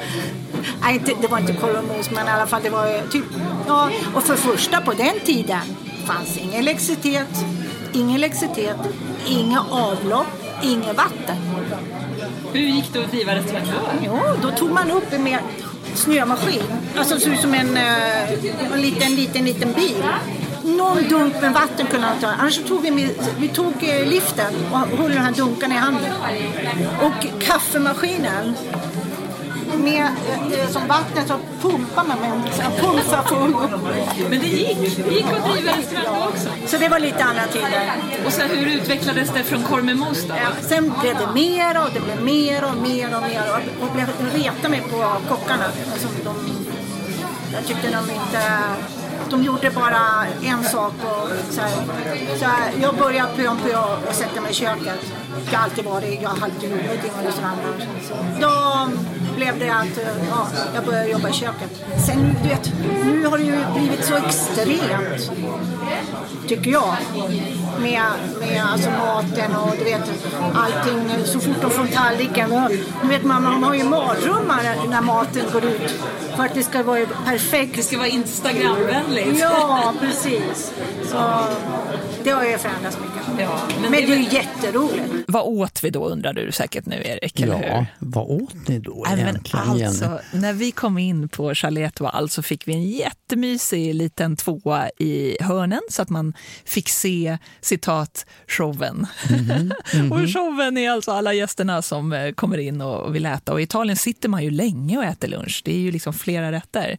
[0.81, 3.25] Nej, inte, det var inte korv och mos, men i alla fall det var typ...
[3.67, 5.61] Ja, och för första på den tiden
[6.05, 7.45] fanns ingen elektricitet,
[7.93, 8.77] ingen elektricitet,
[9.27, 10.27] inga avlopp,
[10.63, 11.37] inget vatten.
[12.53, 14.05] Hur gick det att driva restaurang då?
[14.05, 15.27] Jo, då tog man upp en
[15.95, 16.61] snömaskin.
[16.97, 18.31] Alltså såg ut som en, eh,
[18.73, 20.03] en liten, liten, liten bil.
[20.63, 22.27] Någon dunk med vatten kunde man ta.
[22.27, 26.11] Annars tog vi, med, vi tog eh, liften och höll den här dunkarna i handen.
[27.01, 28.55] Och kaffemaskinen
[29.77, 30.07] med
[30.51, 33.71] eh, som vattnet så pumpar man med en pump för att få upp.
[34.29, 34.97] Men det gick?
[34.97, 36.49] Det gick att driva restaurang också?
[36.67, 37.91] Så det var lite andra tider.
[38.25, 40.33] Och sen hur utvecklades det från korv med mos då?
[40.37, 43.93] Ja, sen blev det mer och det blev mer och mer och mer och, och
[43.93, 44.97] blev reta mig på
[45.29, 45.65] kockarna.
[45.93, 46.35] Alltså, de,
[47.53, 48.41] jag tyckte de inte
[49.29, 50.93] de gjorde bara en sak.
[51.03, 51.71] Och så här,
[52.39, 53.77] så här, jag började pö om pö
[54.09, 54.99] och sätta mig i köket.
[55.51, 57.87] Jag har alltid varit, jag har alltid jobbat inom restaurangbranschen.
[59.35, 61.69] Blev det att ja, jag började jobba i köket.
[62.05, 62.73] Sen du vet,
[63.05, 65.31] nu har det ju blivit så extremt,
[66.47, 66.95] tycker jag.
[67.81, 68.01] Med,
[68.39, 70.11] med alltså maten och du vet
[70.53, 72.49] allting, så fort de får tallriken.
[73.01, 76.03] Du vet man, man har ju mardrömmar när maten går ut.
[76.35, 77.75] För att det ska vara perfekt.
[77.75, 79.39] Det ska vara Instagramvänligt.
[79.39, 80.73] Ja, precis.
[81.05, 81.43] Så
[82.23, 83.39] det har ju förändrats mycket.
[83.39, 85.13] Ja, men, men det, det är ju jätteroligt.
[85.27, 87.85] Vad åt vi då undrar du säkert nu Erik, eller ja, hur?
[87.99, 89.87] vad åt ni då Nej, egentligen?
[89.87, 94.89] Alltså, när vi kom in på Chalet Toile så fick vi en jättemysig liten tvåa
[94.89, 96.33] i hörnen så att man
[96.65, 99.07] fick se citat showen.
[99.29, 99.73] Mm -hmm.
[99.93, 100.11] Mm -hmm.
[100.11, 103.53] och showen är alltså alla gästerna som eh, kommer in och vill äta.
[103.53, 105.61] Och i Italien sitter man ju länge och äter lunch.
[105.65, 106.97] Det är ju liksom flera rätter.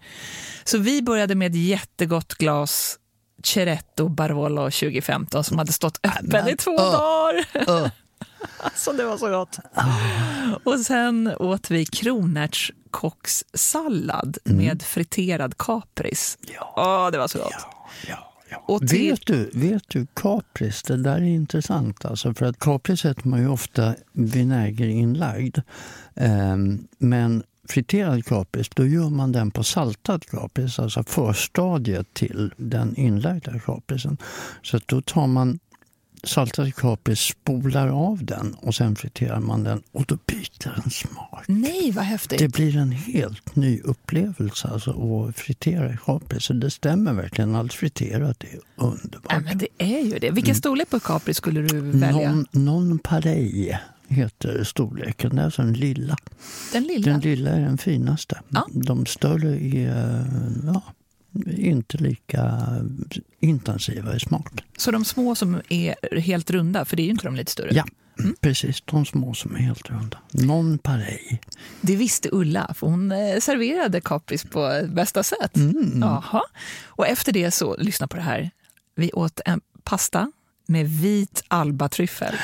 [0.65, 2.99] Så vi började med ett jättegott glas
[3.45, 7.47] Ceretto Barolo 2015 som hade stått öppen i två uh, dagar.
[7.69, 7.89] Uh.
[8.59, 9.59] Alltså, det var så gott.
[10.65, 16.39] Och sen åt vi kronärtskockssallad med friterad kapris.
[16.55, 16.75] Ja.
[16.77, 17.49] Åh, det var så gott.
[17.53, 18.65] Ja, ja, ja.
[18.67, 22.05] Och till- Vet, du, vet du, kapris, det där är intressant.
[22.05, 25.59] Alltså, för att kapris äter man ju ofta vinägerinlagd.
[26.15, 32.97] Ehm, men friterad kapris, då gör man den på saltad kapris, alltså förstadiet till den
[32.97, 34.19] inlagda kaprisen.
[34.63, 35.59] Så att då tar man
[36.25, 41.45] saltad kapris, spolar av den och sen friterar man den och då byter den smak.
[41.47, 42.39] Nej, vad häftigt.
[42.39, 44.91] Det blir en helt ny upplevelse alltså,
[45.29, 46.45] att fritera kapris.
[46.45, 47.55] Så det stämmer verkligen.
[47.55, 49.33] Allt friterat är underbart.
[49.33, 50.31] Ja, men det är ju det.
[50.31, 52.33] Vilken storlek på kapris skulle du välja?
[52.33, 55.37] Non, non parei heter storleken.
[55.37, 56.17] Det är alltså den lilla.
[56.73, 57.13] Den lilla?
[57.13, 58.41] Den lilla är den finaste.
[58.49, 58.67] Ja.
[58.73, 60.25] De större är
[60.67, 60.83] ja,
[61.57, 62.61] inte lika
[63.41, 64.65] intensiva i smak.
[64.77, 67.71] Så de små som är helt runda, för det är ju inte de lite större?
[67.73, 67.85] Ja,
[68.41, 68.83] precis.
[68.85, 70.19] De små som är helt runda.
[70.31, 71.41] Non parei.
[71.81, 75.57] Det visste Ulla, för hon eh, serverade kapris på bästa sätt.
[75.57, 76.01] Mm.
[76.01, 76.43] Jaha.
[76.87, 78.51] Och efter det så, lyssna på det här,
[78.95, 80.33] vi åt en pasta
[80.67, 82.35] med vit albatryffel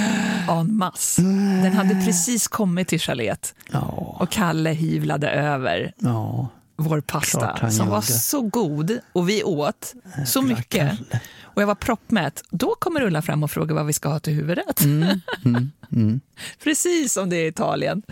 [0.48, 1.22] en masse.
[1.62, 6.48] Den hade precis kommit till chalet Ja, och Kalle hyvlade över ja.
[6.82, 8.06] Vår pasta som var gjorde.
[8.06, 9.94] så god och vi åt
[10.26, 10.98] så mycket.
[11.42, 12.42] Och jag var proppmätt.
[12.50, 14.80] Då kommer Ulla fram och frågar vad vi ska ha till huvudrätt.
[14.80, 15.70] Mm,
[16.64, 18.02] Precis som det är i Italien.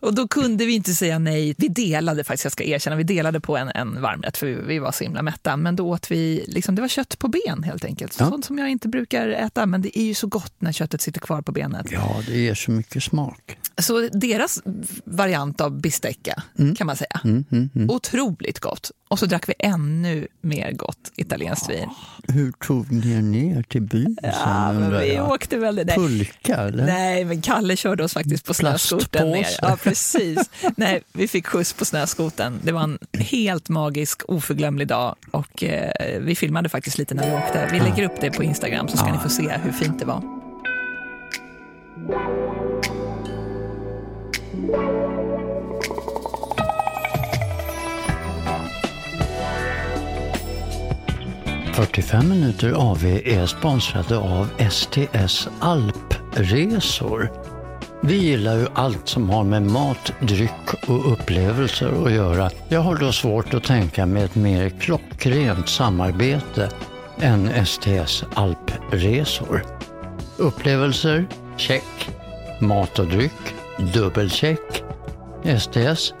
[0.00, 1.54] Och då kunde vi inte säga nej.
[1.58, 4.78] Vi delade faktiskt, jag ska erkänna, vi delade på en, en varmrätt för vi, vi
[4.78, 5.56] var så himla mätta.
[5.56, 8.16] Men då åt vi, liksom, det var kött på ben helt enkelt.
[8.20, 8.28] Ja.
[8.28, 11.20] Sånt som jag inte brukar äta, men det är ju så gott när köttet sitter
[11.20, 11.86] kvar på benet.
[11.90, 13.58] Ja, det ger så mycket smak.
[13.78, 14.62] Så deras
[15.04, 16.42] variant av bistecca
[16.76, 17.20] kan man säga.
[17.24, 17.90] Mm, mm, mm.
[17.90, 18.90] Otroligt gott.
[19.08, 21.88] Och så drack vi ännu mer gott italienskt vin.
[22.28, 25.30] Hur tog ni er ner till byn sen Ja, men vi jag?
[25.30, 25.86] åkte väldigt...
[25.86, 25.96] Nej.
[25.96, 26.86] Pulka eller?
[26.86, 29.46] Nej, men Kalle körde oss faktiskt på snöskoten ner.
[29.62, 30.50] Ja, precis.
[30.76, 32.60] Nej, vi fick skjuts på snöskoten.
[32.62, 37.36] Det var en helt magisk, oförglömlig dag och eh, vi filmade faktiskt lite när vi
[37.36, 37.68] åkte.
[37.72, 40.22] Vi lägger upp det på Instagram så ska ni få se hur fint det var.
[51.78, 57.30] 45 minuter AV är sponsrade av STS Alpresor.
[58.02, 62.50] Vi gillar ju allt som har med mat, dryck och upplevelser att göra.
[62.68, 66.70] Jag har då svårt att tänka mig ett mer klockrent samarbete
[67.20, 69.64] än STS Alpresor.
[70.36, 71.26] Upplevelser?
[71.56, 72.10] Check.
[72.60, 73.54] Mat och dryck?
[73.94, 74.82] Dubbelcheck.
[75.58, 76.14] STS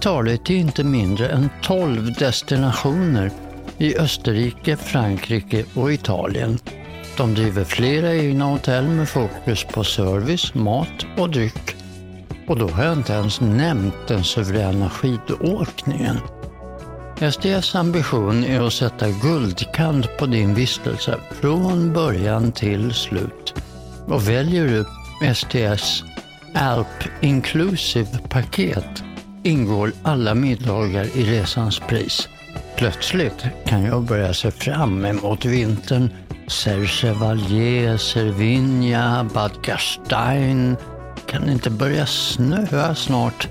[0.00, 3.30] tar dig till inte mindre än 12 destinationer
[3.78, 6.58] i Österrike, Frankrike och Italien.
[7.16, 11.76] De driver flera egna hotell med fokus på service, mat och dryck.
[12.48, 16.16] Och då har jag inte ens nämnt den suveräna skidåkningen.
[17.32, 23.54] STS ambition är att sätta guldkant på din vistelse från början till slut.
[24.06, 24.84] Och väljer du
[25.34, 26.04] STS
[26.54, 29.04] Alp Inclusive paket
[29.42, 32.28] ingår alla middagar i resans pris.
[32.84, 36.10] Plötsligt kan jag börja se fram emot vintern.
[36.48, 40.76] Serchevalier, Cervinia, Bad Gastein.
[41.26, 43.48] Kan det inte börja snöa snart?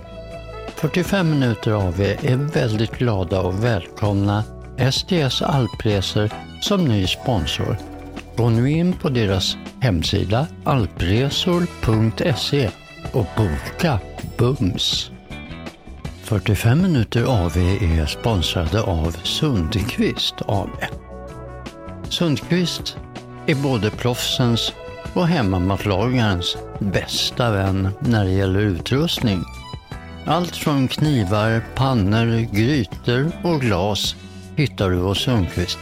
[0.76, 4.44] 45 minuter av er är väldigt glada och välkomna
[4.92, 6.30] STS Alpresor
[6.62, 7.78] som ny sponsor.
[8.38, 12.70] Gå nu in på deras hemsida alpresor.se
[13.12, 14.00] och boka
[14.38, 15.13] bums.
[16.34, 20.70] 45 minuter AV är sponsrade av Sundqvist AB.
[22.10, 22.98] Sundqvist
[23.46, 24.74] är både proffsens
[25.14, 29.44] och hemmamatlagarens bästa vän när det gäller utrustning.
[30.26, 34.16] Allt från knivar, pannor, grytor och glas
[34.56, 35.80] hittar du hos Sundqvist.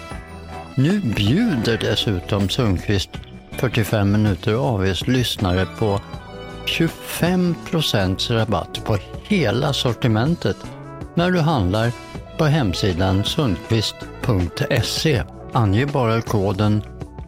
[0.75, 3.09] Nu bjuder dessutom Sundqvist
[3.51, 6.01] 45 minuter AVs lyssnare på
[6.65, 10.57] 25% rabatt på hela sortimentet
[11.15, 11.91] när du handlar
[12.37, 15.23] på hemsidan sundqvist.se.
[15.53, 16.83] Ange bara koden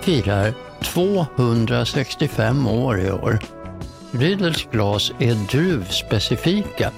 [0.00, 3.38] firar 265 år i år.
[4.12, 6.90] Riedels glas är druvspecifika.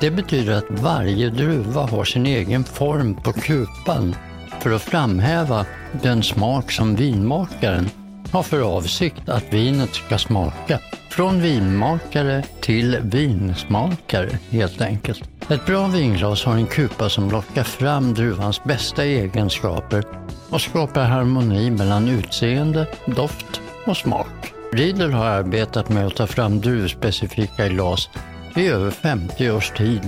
[0.00, 4.16] Det betyder att varje druva har sin egen form på kupan
[4.60, 5.66] för att framhäva
[6.02, 7.90] den smak som vinmakaren
[8.32, 10.80] har för avsikt att vinet ska smaka.
[11.10, 15.30] Från vinmakare till vinsmakare helt enkelt.
[15.50, 20.04] Ett bra vinglas har en kupa som lockar fram druvans bästa egenskaper
[20.50, 24.53] och skapar harmoni mellan utseende, doft och smak.
[24.74, 28.08] Riedel har arbetat med att ta fram druvspecifika glas
[28.56, 30.00] i över 50 års tid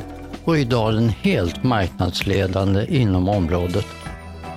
[0.44, 3.87] och är idag den helt marknadsledande inom området.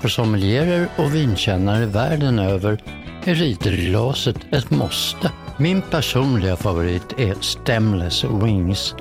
[0.01, 2.81] För sommelierer och vinkännare världen över
[3.25, 5.31] är Riedelglaset ett måste.
[5.57, 8.95] Min personliga favorit är Stemless Wings.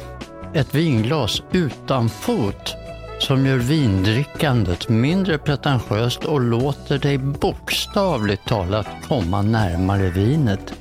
[0.54, 2.74] Ett vinglas utan fot
[3.18, 10.74] som gör vindrickandet mindre pretentiöst och låter dig bokstavligt talat komma närmare vinet.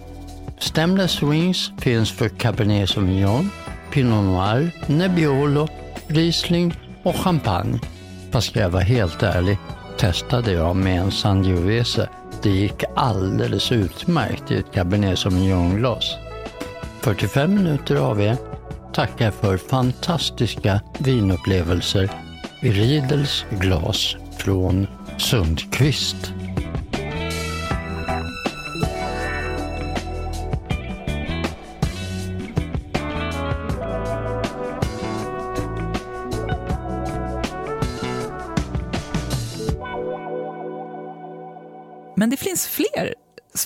[0.60, 3.50] Stemless Wings finns för Cabernet Sauvignon,
[3.92, 5.68] Pinot Noir, Nebbiolo,
[6.08, 7.80] Riesling och Champagne.
[8.32, 9.58] Fast ska jag vara helt ärlig
[9.98, 12.10] testade jag med en Sangiovese.
[12.44, 16.16] Det gick alldeles utmärkt i ett Cabernet Sauvignon-glas.
[17.02, 18.38] 45 minuter av er
[18.94, 22.10] tackar för fantastiska vinupplevelser
[22.62, 26.34] i Riedels glas från Sundqvist.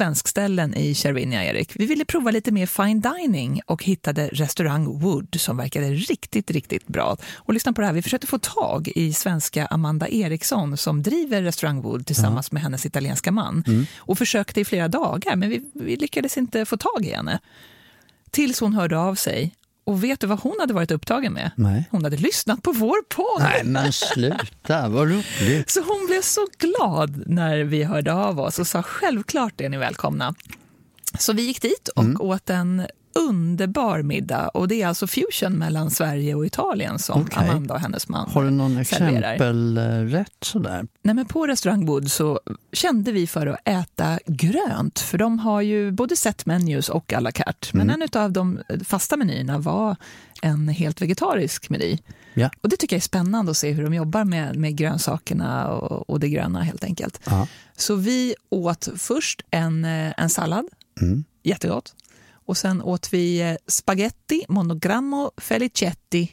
[0.02, 1.72] Svenskställen i Cervinia, Erik.
[1.76, 6.88] Vi ville prova lite mer fine dining och hittade restaurang Wood som verkade riktigt, riktigt
[6.88, 7.18] bra.
[7.36, 11.42] Och lyssna på det här, vi försökte få tag i svenska Amanda Eriksson som driver
[11.42, 12.56] restaurang Wood tillsammans ja.
[12.56, 13.64] med hennes italienska man.
[13.68, 13.86] Mm.
[13.98, 17.40] Och försökte i flera dagar, men vi, vi lyckades inte få tag i henne.
[18.32, 21.52] Tills hon hörde av sig och vet du vad hon hade varit upptagen med?
[21.56, 21.88] Nej.
[21.92, 23.42] Hon hade lyssnat på vår podd.
[23.42, 25.70] Nej men sluta, vad roligt.
[25.70, 29.78] Så hon blev så glad när vi hörde av oss och sa självklart är ni
[29.78, 30.36] välkomna.
[31.20, 32.22] Så vi gick dit och mm.
[32.22, 34.48] åt en underbar middag.
[34.48, 37.50] Och Det är alltså fusion mellan Sverige och Italien som okay.
[37.50, 40.88] Amanda och hennes man Har du någon exempelrätt sådär?
[41.02, 42.40] Nej, men på restaurang Wood så
[42.74, 45.00] kände vi för att äta grönt.
[45.00, 47.68] För de har ju både set menus och à la carte.
[47.72, 48.02] Men mm.
[48.02, 49.96] en av de fasta menyerna var
[50.42, 51.98] en helt vegetarisk meny.
[52.34, 52.50] Ja.
[52.62, 56.10] Och Det tycker jag är spännande att se hur de jobbar med, med grönsakerna och,
[56.10, 57.28] och det gröna helt enkelt.
[57.28, 57.48] Aha.
[57.78, 60.66] Så vi åt först en, eh, en sallad,
[61.02, 61.24] mm.
[61.44, 61.96] jättegott.
[62.52, 66.32] Och sen åt vi eh, spaghetti monogrammo felicetti.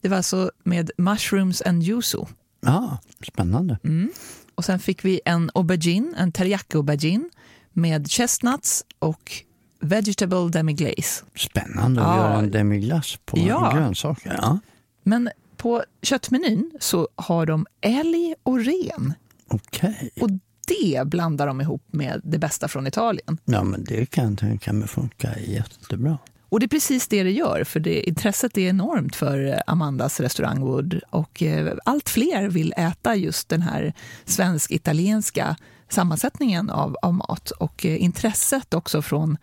[0.00, 2.24] Det var alltså med mushrooms and yuzu.
[2.60, 3.78] Ja, spännande.
[3.84, 4.10] Mm.
[4.54, 7.30] Och sen fick vi en aubergine, en teriyaki aubergine
[7.72, 9.32] med chestnuts och
[9.80, 11.24] vegetable demi-glaze.
[11.36, 12.16] Spännande att ja.
[12.16, 13.72] göra en demi-glace på ja.
[13.74, 14.38] grönsaker.
[14.42, 14.58] Ja.
[15.02, 19.14] Men på köttmenyn så har de älg och ren.
[19.48, 20.10] Okej.
[20.16, 23.38] Okay det blandar de ihop med det bästa från Italien.
[23.44, 26.18] Ja, men det kan jag tänka mig funkar jättebra.
[26.48, 30.60] Och det är precis det det gör, för det, intresset är enormt för Amandas restaurang
[30.60, 33.92] Wood och eh, allt fler vill äta just den här
[34.24, 35.56] svensk-italienska
[35.88, 39.36] sammansättningen av, av mat och eh, intresset också från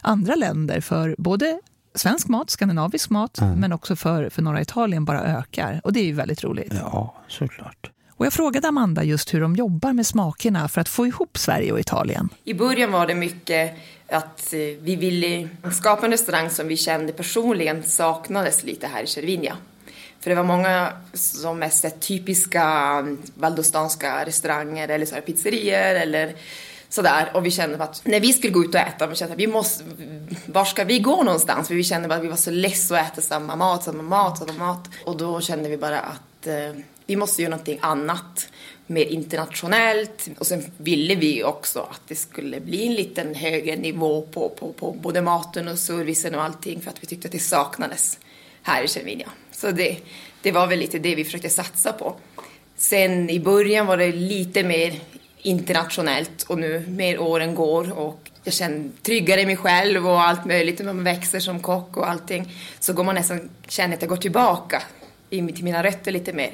[0.00, 1.60] andra länder för både
[1.94, 3.60] svensk mat, skandinavisk mat, mm.
[3.60, 5.80] men också för, för norra Italien bara ökar.
[5.84, 6.72] Och det är ju väldigt roligt.
[6.80, 7.90] Ja, såklart.
[8.16, 11.72] Och jag frågade Amanda just hur de jobbar med smakerna för att få ihop Sverige
[11.72, 12.28] och Italien.
[12.44, 13.74] I början var det mycket
[14.08, 19.06] att eh, vi ville skapa en restaurang som vi kände personligen saknades lite här i
[19.06, 19.56] Cervinia.
[20.20, 22.96] För det var många som mest typiska
[23.34, 26.34] valdostanska restauranger eller så pizzerior eller
[26.88, 27.30] sådär.
[27.34, 29.46] Och vi kände att när vi skulle gå ut och äta, vi kände att vi
[29.46, 29.84] måste,
[30.46, 31.68] var ska vi gå någonstans?
[31.68, 34.52] För vi kände att vi var så less att äta samma mat, samma mat, samma
[34.52, 34.88] mat.
[35.04, 38.48] Och då kände vi bara att eh, vi måste göra någonting annat,
[38.86, 40.28] mer internationellt.
[40.38, 44.72] Och sen ville vi också att det skulle bli en liten högre nivå på, på,
[44.72, 48.18] på både maten och servicen och allting för att vi tyckte att det saknades
[48.62, 49.28] här i Cervinia.
[49.50, 49.96] Så det,
[50.42, 52.14] det var väl lite det vi försökte satsa på.
[52.76, 55.00] Sen i början var det lite mer
[55.42, 60.44] internationellt och nu mer åren går och jag känner tryggare i mig själv och allt
[60.44, 60.78] möjligt.
[60.78, 64.16] När man växer som kock och allting så går man nästan, känner att jag går
[64.16, 64.82] tillbaka
[65.28, 66.50] till mina rötter lite mer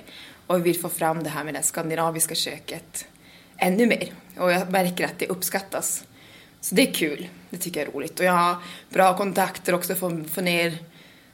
[0.49, 3.07] och vill få fram det här med det skandinaviska köket
[3.59, 4.13] ännu mer.
[4.39, 6.05] Och jag märker att det uppskattas.
[6.61, 7.29] Så det är kul.
[7.51, 8.19] Det tycker jag är roligt.
[8.19, 8.57] Och jag har
[8.91, 10.79] bra kontakter också för att få ner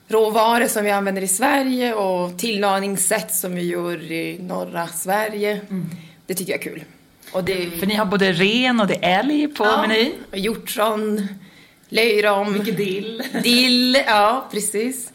[0.08, 5.60] råvaror som vi använder i Sverige och tillagningssätt som vi gör i norra Sverige.
[5.70, 5.90] Mm.
[6.26, 6.84] Det tycker jag är kul.
[7.32, 7.70] Och det...
[7.70, 10.12] För ni har både ren och det är älg på ja, menyn?
[10.32, 11.28] hjortron,
[11.88, 12.52] löjrom.
[12.52, 13.22] Mycket dill.
[13.42, 15.12] Dill, ja precis.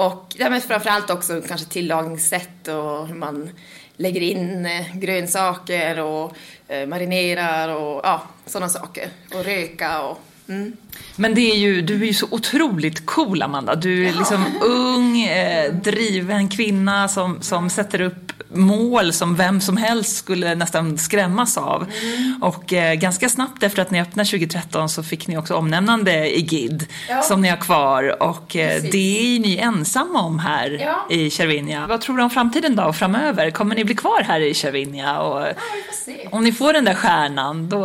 [0.00, 3.50] Och ja, men framförallt också kanske tillagningssätt och hur man
[3.96, 6.36] lägger in eh, grönsaker och
[6.68, 9.08] eh, marinerar och ja, sådana saker.
[9.34, 10.18] Och röka och
[10.50, 10.72] mm.
[11.16, 13.74] Men det är ju, du är ju så otroligt cool Amanda.
[13.74, 19.76] Du är liksom ung, eh, driven kvinna som, som sätter upp mål som vem som
[19.76, 21.86] helst skulle nästan skrämmas av.
[22.02, 22.42] Mm.
[22.42, 26.40] Och eh, ganska snabbt efter att ni öppnade 2013 så fick ni också omnämnande i
[26.40, 27.22] GID ja.
[27.22, 28.22] som ni har kvar.
[28.22, 31.06] Och eh, det är ju ni ensamma om här ja.
[31.10, 31.86] i Cervinia.
[31.86, 33.50] Vad tror du om framtiden då och framöver?
[33.50, 35.20] Kommer ni bli kvar här i Cervinia?
[35.20, 37.84] Och, ja, om ni får den där stjärnan, då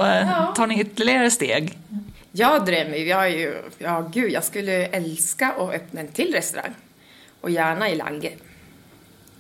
[0.56, 1.78] tar ni ytterligare steg.
[2.38, 6.74] Jag drömmer jag är ju, ja gud, jag skulle älska att öppna en till restaurang.
[7.42, 8.32] Och gärna i Lange.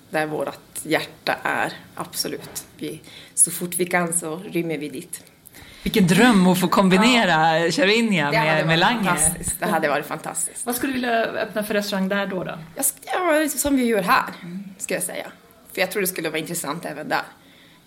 [0.09, 2.65] Där vårt hjärta är, absolut.
[2.77, 3.01] Vi,
[3.33, 5.23] så fort vi kan så rymmer vi dit.
[5.83, 7.59] Vilken dröm att få kombinera
[8.31, 8.43] ja.
[8.43, 9.35] Med, med Lange.
[9.59, 10.65] Det hade varit fantastiskt.
[10.65, 12.43] Vad skulle du vilja öppna för restaurang där då?
[12.43, 12.59] då?
[13.05, 14.25] Ja, som vi gör här,
[14.77, 15.31] ska jag säga.
[15.73, 17.23] För jag tror det skulle vara intressant även där.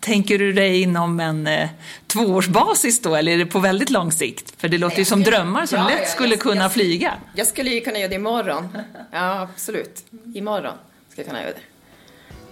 [0.01, 1.69] Tänker du dig inom en eh,
[2.07, 4.61] tvåårsbasis då, eller är det på väldigt lång sikt?
[4.61, 7.15] För det låter ju som drömmar som ja, lätt ja, skulle jag, kunna jag, flyga.
[7.35, 8.79] Jag skulle ju kunna göra det imorgon.
[9.11, 10.05] Ja, absolut.
[10.35, 10.75] Imorgon
[11.13, 11.61] ska jag kunna göra det.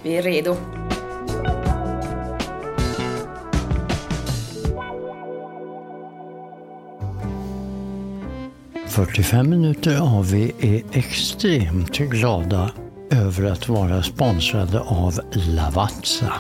[0.02, 0.56] Vi är redo.
[8.88, 12.70] ...45 minuter AV är extremt glada
[13.10, 16.32] över att vara sponsrade av Lavazza.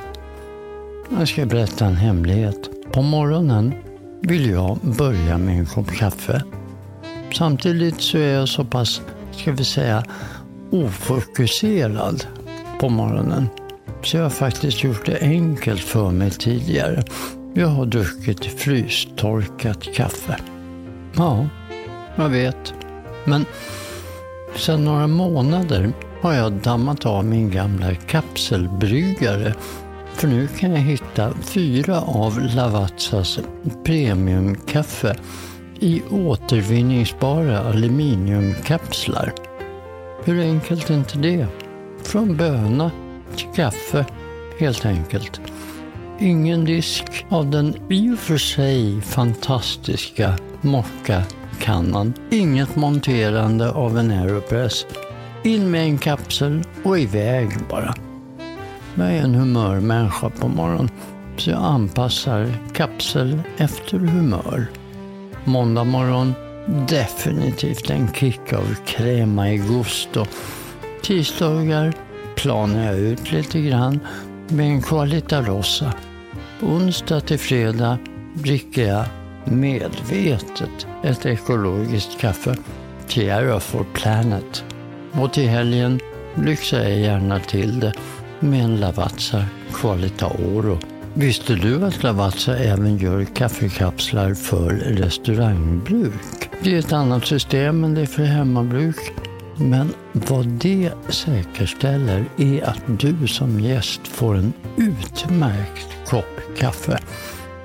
[1.10, 2.70] Jag ska berätta en hemlighet.
[2.92, 3.74] På morgonen
[4.20, 6.42] vill jag börja med en kopp kaffe.
[7.34, 9.00] Samtidigt så är jag så pass,
[9.32, 10.04] ska vi säga,
[10.70, 12.26] ofokuserad
[12.80, 13.48] på morgonen.
[14.02, 17.04] Så jag har faktiskt gjort det enkelt för mig tidigare.
[17.54, 20.36] Jag har druckit frystorkat kaffe.
[21.16, 21.46] Ja,
[22.16, 22.74] jag vet.
[23.24, 23.44] Men
[24.56, 25.92] sedan några månader
[26.22, 29.54] har jag dammat av min gamla kapselbryggare
[30.16, 33.38] för nu kan jag hitta fyra av Lavazzas
[33.84, 35.16] premiumkaffe
[35.80, 39.32] i återvinningsbara aluminiumkapslar.
[40.24, 41.46] Hur enkelt är inte det?
[42.02, 42.90] Från böna
[43.36, 44.06] till kaffe,
[44.58, 45.40] helt enkelt.
[46.20, 52.14] Ingen disk av den i och för sig fantastiska mockakannan.
[52.30, 54.86] Inget monterande av en Aeropress.
[55.44, 58.05] In med en kapsel och iväg bara.
[58.98, 60.90] Jag är en humörmänniska på morgonen,
[61.36, 64.66] så jag anpassar kapsel efter humör.
[65.44, 66.34] Måndag morgon,
[66.88, 70.26] definitivt en kick av crema i gusto.
[71.02, 71.92] Tisdagar
[72.36, 74.00] planar jag ut lite grann
[74.48, 75.92] med en Qualita Rossa.
[76.62, 77.98] Onsdag till fredag
[78.34, 79.04] dricker jag
[79.44, 82.56] medvetet ett ekologiskt kaffe,
[83.08, 84.64] Tierra for Planet.
[85.12, 86.00] Och till helgen
[86.34, 87.92] lyxar jag gärna till det
[88.40, 90.78] med en Lavazza Qualita Oro.
[91.14, 96.50] Visste du att Lavazza även gör kaffekapslar för restaurangbruk?
[96.62, 98.96] Det är ett annat system än det är för hemmabruk.
[99.56, 106.98] Men vad det säkerställer är att du som gäst får en utmärkt kopp kaffe.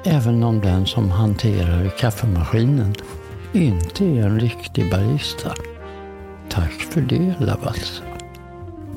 [0.04, 2.96] Även om den som hanterar kaffemaskinen
[3.54, 5.54] inte är en riktig barista.
[6.50, 8.11] Tack för det Lavazza.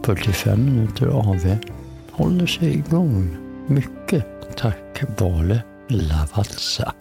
[0.04, 1.56] 45 minuter AV
[2.10, 3.36] håller sig igång
[3.66, 6.94] mycket tack vare Lavazza.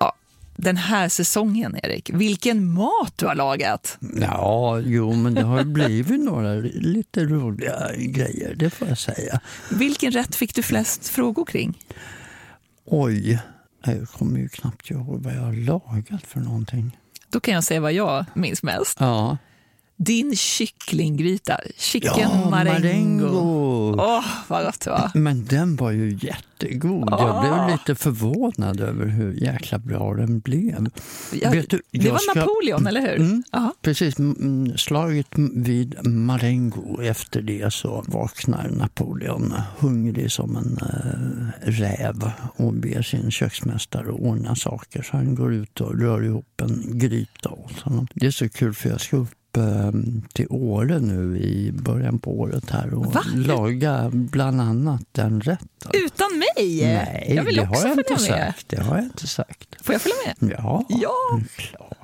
[0.00, 0.12] Ja,
[0.56, 3.98] den här säsongen, Erik, vilken mat du har lagat!
[4.20, 9.40] Ja, jo, men det har blivit några lite roliga grejer, det får jag säga.
[9.70, 11.78] Vilken rätt fick du flest frågor kring?
[12.84, 13.40] Oj,
[13.84, 16.98] jag kommer ju knappt ihåg vad jag har lagat för någonting.
[17.30, 18.96] Då kan jag säga vad jag minns mest.
[19.00, 19.36] Ja.
[19.98, 23.26] Din kycklinggryta, chicken ja, marengo.
[23.98, 25.10] Åh, oh, vad gott det var.
[25.14, 27.14] Men den var ju jättegod.
[27.14, 27.20] Oh.
[27.20, 30.88] Jag blev lite förvånad över hur jäkla bra den blev.
[31.32, 32.38] Ja, du, det var ska...
[32.38, 33.16] Napoleon, eller hur?
[33.16, 33.42] Mm,
[33.82, 34.16] precis.
[34.76, 37.02] Slaget vid Marengo.
[37.02, 44.56] Efter det så vaknar Napoleon hungrig som en äh, räv och ber sin köksmästare ordna
[44.56, 45.02] saker.
[45.02, 48.06] Så han går ut och rör ihop en gryta åt honom.
[48.14, 52.40] Det är så kul för jag ska upp Ehm, till Åre nu i början på
[52.40, 53.22] året här och Va?
[53.34, 55.90] laga bland annat den rätten.
[55.92, 56.80] Utan mig?
[56.82, 58.20] Nej, jag vill det också har jag inte med.
[58.20, 58.68] sagt.
[58.68, 59.76] Det har jag inte sagt.
[59.84, 60.52] Får jag följa med?
[60.58, 61.40] Ja, ja.
[61.56, 61.96] klart.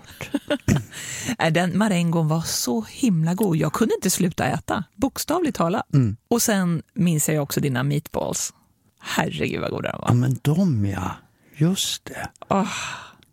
[1.52, 3.56] den marengon var så himla god.
[3.56, 5.94] Jag kunde inte sluta äta, bokstavligt talat.
[5.94, 6.16] Mm.
[6.28, 8.52] Och sen minns jag också dina meatballs.
[9.00, 10.08] Herregud vad goda de var.
[10.08, 11.10] Ja, men de ja.
[11.56, 12.28] Just det.
[12.48, 12.68] Oh.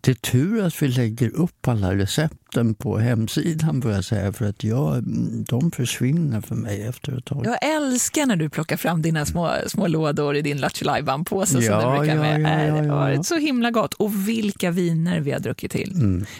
[0.00, 4.32] Det är tur att vi lägger upp alla recept botten på hemsidan får jag säga,
[4.32, 5.02] för att jag,
[5.48, 7.46] de försvinner för mig efter ett tag.
[7.46, 11.80] Jag älskar när du plockar fram dina små, små lådor i din Lattjo Lajban-påse Ja,
[11.80, 12.40] som du brukar ja, med.
[12.40, 13.94] ja, Äh, ja, Det har varit så himla gott.
[13.94, 15.90] Och vilka viner vi har druckit till.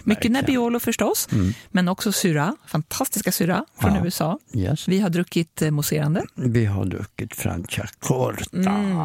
[0.04, 0.30] Mycket Mm.
[0.30, 0.32] Mm.
[0.32, 1.28] Nebbiolo förstås,
[1.70, 4.04] men också Syrah, fantastiska Syrah från.
[4.06, 4.38] USA.
[4.54, 4.88] Yes.
[4.88, 6.24] Vi har druckit eh, mousserande.
[6.34, 8.70] Vi har druckit Franciacorta.
[8.70, 9.04] Mm.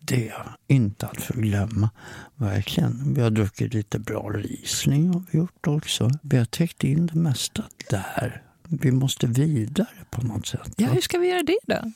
[0.00, 0.32] Det
[0.68, 1.90] inte att förglömma.
[2.36, 3.14] Verkligen.
[3.14, 6.10] Vi har druckit lite bra Riesling har vi gjort också.
[6.22, 8.42] Vi har täckt in det mesta där.
[8.68, 10.74] Vi måste vidare på något sätt.
[10.76, 11.92] Ja, hur ska vi göra det då?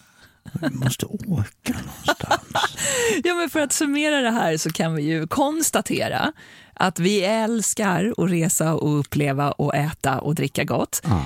[0.60, 2.42] Vi måste åka någonstans.
[3.24, 6.32] Ja, men för att summera det här så kan vi ju konstatera
[6.74, 11.00] att vi älskar att resa och uppleva och äta och dricka gott.
[11.04, 11.24] Ja.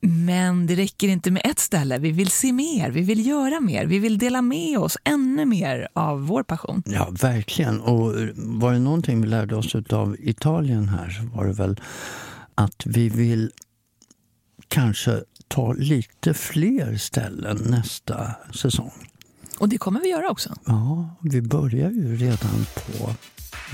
[0.00, 1.98] Men det räcker inte med ett ställe.
[1.98, 5.88] Vi vill se mer, vi vill göra mer, vi vill dela med oss ännu mer
[5.92, 6.82] av vår passion.
[6.86, 7.80] Ja, verkligen.
[7.80, 11.80] Och var det någonting vi lärde oss av Italien här så var det väl
[12.58, 13.50] att vi vill
[14.68, 18.92] kanske ta lite fler ställen nästa säsong.
[19.58, 20.54] Och det kommer vi göra också.
[20.66, 23.14] Ja, vi börjar ju redan på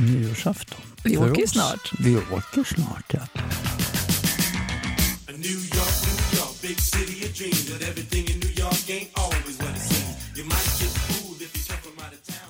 [0.02, 0.80] nyårsafton.
[1.04, 1.50] Vi För åker oss.
[1.50, 1.92] snart.
[1.98, 3.20] Vi åker snart, ja.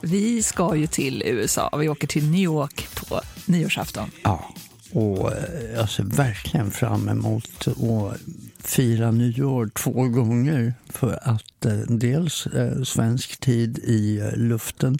[0.01, 1.77] Vi ska ju till USA.
[1.79, 4.11] Vi åker till New York på nyårsafton.
[4.23, 4.55] ja.
[4.95, 8.21] Och eh, jag ser verkligen fram emot att
[8.59, 10.75] fira nyår två gånger.
[10.89, 14.99] För att eh, dels eh, svensk tid i eh, luften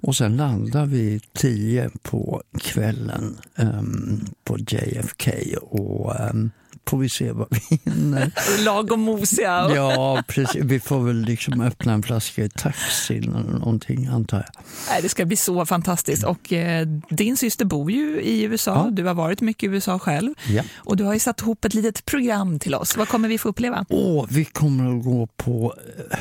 [0.00, 5.30] och sen landar vi tio på kvällen ehm, på JFK.
[5.60, 6.50] Och ehm,
[6.86, 8.30] får vi se vad vi hinner.
[8.64, 9.70] Lagom mosiga.
[9.74, 10.64] Ja, precis.
[10.64, 14.64] Vi får väl liksom öppna en flaska i taxin eller någonting, antar jag.
[14.90, 16.24] Nej, Det ska bli så fantastiskt.
[16.24, 18.84] Och eh, din syster bor ju i USA.
[18.84, 18.90] Ja.
[18.90, 20.34] Du har varit mycket i USA själv.
[20.48, 20.62] Ja.
[20.76, 22.96] Och du har ju satt ihop ett litet program till oss.
[22.96, 23.84] Vad kommer vi få uppleva?
[23.88, 25.74] Och vi kommer att gå på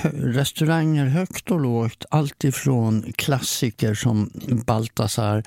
[0.04, 2.06] eh, restauranger högt och lågt.
[2.10, 4.30] Allt ifrån klassiker som
[4.66, 5.44] Baltasar,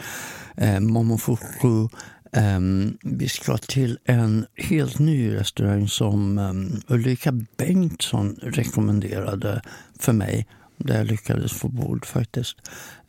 [0.57, 1.89] eh, Momofuku.
[2.37, 9.63] Um, vi ska till en helt ny restaurang som um, Ulrika Bengtsson rekommenderade
[9.99, 10.47] för mig.
[10.77, 12.57] Där jag lyckades få bord faktiskt.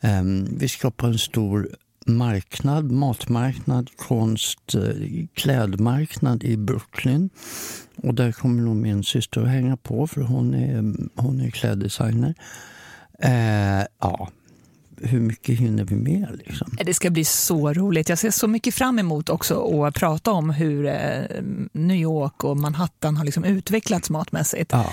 [0.00, 1.68] Um, vi ska på en stor
[2.06, 7.30] marknad, matmarknad, konst, eh, klädmarknad i Brooklyn.
[7.96, 12.34] Och där kommer nog min syster att hänga på för hon är, hon är kläddesigner.
[13.24, 14.30] Uh, ja,
[15.02, 16.76] hur mycket hinner vi med liksom?
[16.84, 18.08] Det ska bli så roligt.
[18.08, 21.22] Jag ser så mycket fram emot också att prata om hur eh,
[21.72, 24.72] New York och Manhattan har liksom utvecklats matmässigt.
[24.72, 24.92] Ja.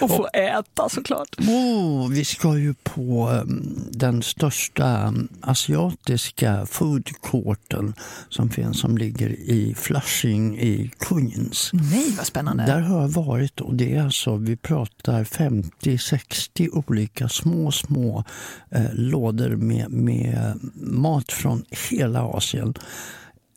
[0.00, 1.36] Och få äta såklart.
[1.38, 7.94] Oh, vi ska ju på um, den största um, asiatiska food courten
[8.28, 11.70] som finns som ligger i Flushing i Queens.
[11.72, 12.66] Nej, vad spännande.
[12.66, 18.24] Där har jag varit och det är alltså, vi pratar 50-60 olika små, små
[18.70, 22.74] eh, lådor med, med mat från hela Asien.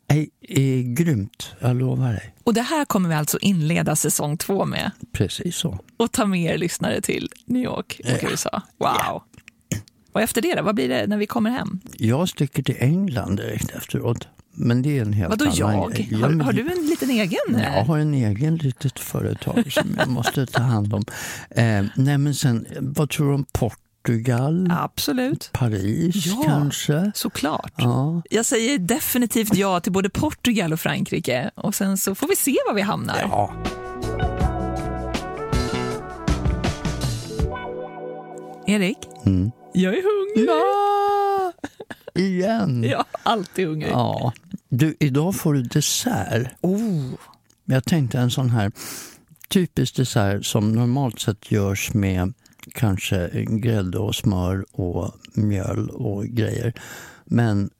[0.08, 2.34] Det är grymt, jag lovar dig.
[2.44, 4.90] Och det här kommer vi alltså inleda säsong två med.
[5.12, 5.78] Precis så.
[5.96, 8.30] Och ta med er lyssnare till New York och Ja.
[8.30, 8.62] USA.
[8.78, 9.22] Wow!
[10.12, 10.62] Och efter det då?
[10.62, 11.80] Vad blir det när vi kommer hem?
[11.96, 14.28] Jag sticker till England direkt efteråt.
[14.60, 15.92] Men det är en helt Vadå annan jag?
[15.92, 16.08] grej.
[16.10, 17.38] Ja, Har, har du en liten egen?
[17.74, 21.04] Jag har en egen litet företag som jag måste ta hand om.
[21.50, 23.84] Eh, nej men sen, vad tror du om Portugal?
[24.70, 25.50] Absolut.
[25.52, 26.42] Paris Ja.
[26.46, 27.12] kanske?
[27.14, 27.72] Såklart.
[27.76, 28.22] Ja.
[28.30, 31.50] Jag säger definitivt ja till både Portugal och Frankrike.
[31.54, 33.18] Och sen så får vi se var vi hamnar.
[33.20, 33.52] ja.
[38.66, 39.50] Erik, Mm.
[39.72, 40.48] jag är hungrig.
[40.48, 41.52] Ja!
[42.14, 42.84] Igen?
[42.84, 43.90] Är alltid hungrig.
[43.92, 44.32] Ja.
[44.68, 46.48] Du, idag får du dessert.
[46.60, 47.10] Oh.
[47.64, 48.72] Jag tänkte en sån här
[49.48, 52.32] typisk dessert som normalt sett görs med
[52.74, 56.72] kanske grädde och smör och mjöl och grejer.
[57.24, 57.70] Men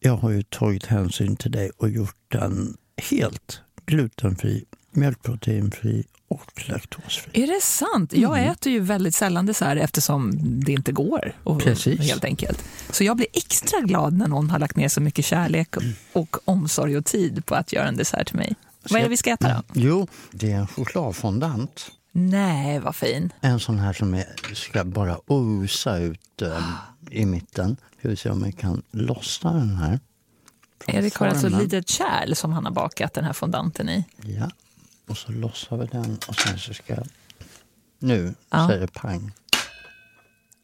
[0.00, 2.76] jag har ju tagit hänsyn till dig och gjort den
[3.10, 7.42] helt glutenfri, mjölkproteinfri och laktosfri.
[7.42, 8.12] Är det sant?
[8.12, 10.32] Jag äter ju väldigt sällan dessert eftersom
[10.64, 11.32] det inte går.
[11.44, 12.00] Och, Precis.
[12.00, 12.64] Helt enkelt.
[12.90, 16.36] Så jag blir extra glad när någon har lagt ner så mycket kärlek och, och
[16.44, 18.54] omsorg och tid på att göra en dessert till mig.
[18.90, 19.80] Vad är det vi ska äta då?
[19.80, 21.90] Jo, det är en chokladfondant.
[22.12, 23.32] Nej, vad fin.
[23.40, 26.70] En sån här som är, ska bara osa ut eh,
[27.10, 27.76] i mitten.
[27.98, 30.00] Ska vi se om vi kan lossna den här.
[30.86, 34.04] Erik har alltså ett litet kärl som han har bakat den här fondanten i.
[34.22, 34.50] Ja,
[35.08, 37.06] och så lossar vi den och sen så ska jag...
[37.98, 38.68] Nu Ja.
[38.68, 39.32] säger pang.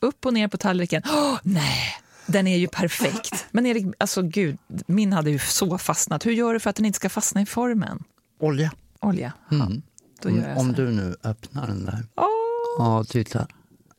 [0.01, 1.03] Upp och ner på tallriken.
[1.07, 1.95] Åh, nej!
[2.27, 3.47] Den är ju perfekt.
[3.51, 6.27] Men Erik, alltså gud, min hade ju så fastnat.
[6.27, 8.05] Hur gör du för att den inte ska fastna i formen?
[8.41, 8.73] Olja.
[9.01, 9.33] Olja?
[9.49, 9.71] Ja,
[10.23, 12.05] då gör Om, jag om du nu öppnar den där.
[12.79, 13.47] Ja, titta.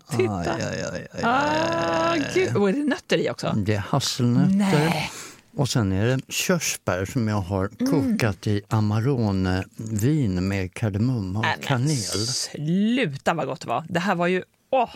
[0.09, 0.33] Titta.
[0.39, 2.55] Aj, aj, aj, aj, ah, gud.
[2.55, 3.53] Och är det nötter i också?
[3.57, 4.55] Det är hasselnötter.
[4.79, 5.11] Nej.
[5.55, 7.91] Och sen är det körsbär som jag har Mm.
[8.17, 12.27] kokat i Amarone-vin med kardemumma och Nej, men kanel.
[12.27, 13.85] Sluta vad gott det var.
[13.89, 14.43] Det här var ju...
[14.69, 14.89] Åh.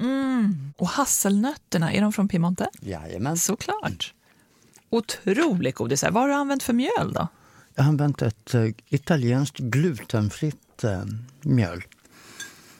[0.00, 0.72] Mm.
[0.76, 2.68] Och hasselnötterna, är de från Piemonte?
[2.80, 3.36] Jajamän.
[3.36, 4.14] Såklart.
[4.90, 6.10] Otroligt god dessert.
[6.12, 7.28] Vad har du använt för mjöl då?
[7.74, 11.04] Jag har använt ett eh, italienskt glutenfritt eh,
[11.42, 11.82] mjöl.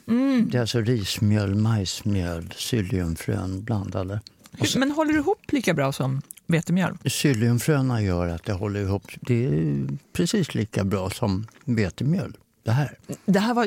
[0.09, 0.49] Mm.
[0.51, 4.20] Det är alltså rismjöl, majsmjöl, psylliumfrön blandade.
[4.53, 6.99] Hur, men håller du ihop lika bra som vetemjöl?
[7.05, 9.03] Psylliumfröna gör att det håller ihop.
[9.20, 12.36] Det är precis lika bra som vetemjöl.
[12.64, 12.99] Det här.
[13.24, 13.64] Det här var,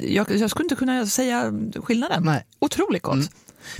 [0.00, 2.22] jag, jag skulle inte kunna säga skillnaden.
[2.24, 2.44] Nej.
[2.58, 3.30] Otroligt gott.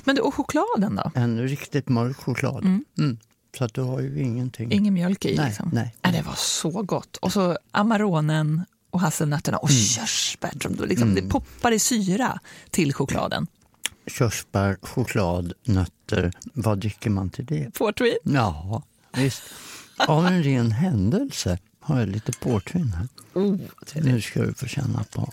[0.04, 1.10] Men du, och chokladen då?
[1.14, 2.64] En riktigt mörk choklad.
[2.64, 3.18] Mm.
[3.58, 4.72] Så att du har ju ingenting.
[4.72, 5.36] Ingen mjölk i?
[5.36, 5.70] Nej, liksom.
[5.72, 5.94] nej.
[6.02, 7.16] det var så gott.
[7.16, 9.82] Och så amaronen och hasselnötterna och Mm.
[9.82, 10.52] körsbär.
[10.62, 12.38] Som då liksom, Det poppar i syra
[12.70, 13.46] till chokladen.
[14.06, 16.32] Körsbär, choklad, nötter.
[16.52, 17.70] Vad dricker man till det?
[17.74, 18.16] Portvin.
[18.22, 18.82] Ja,
[19.16, 19.42] visst.
[19.96, 23.08] Av en ren händelse har jag lite portvin här.
[23.34, 23.56] Oh,
[23.94, 25.32] Nu ska du få känna på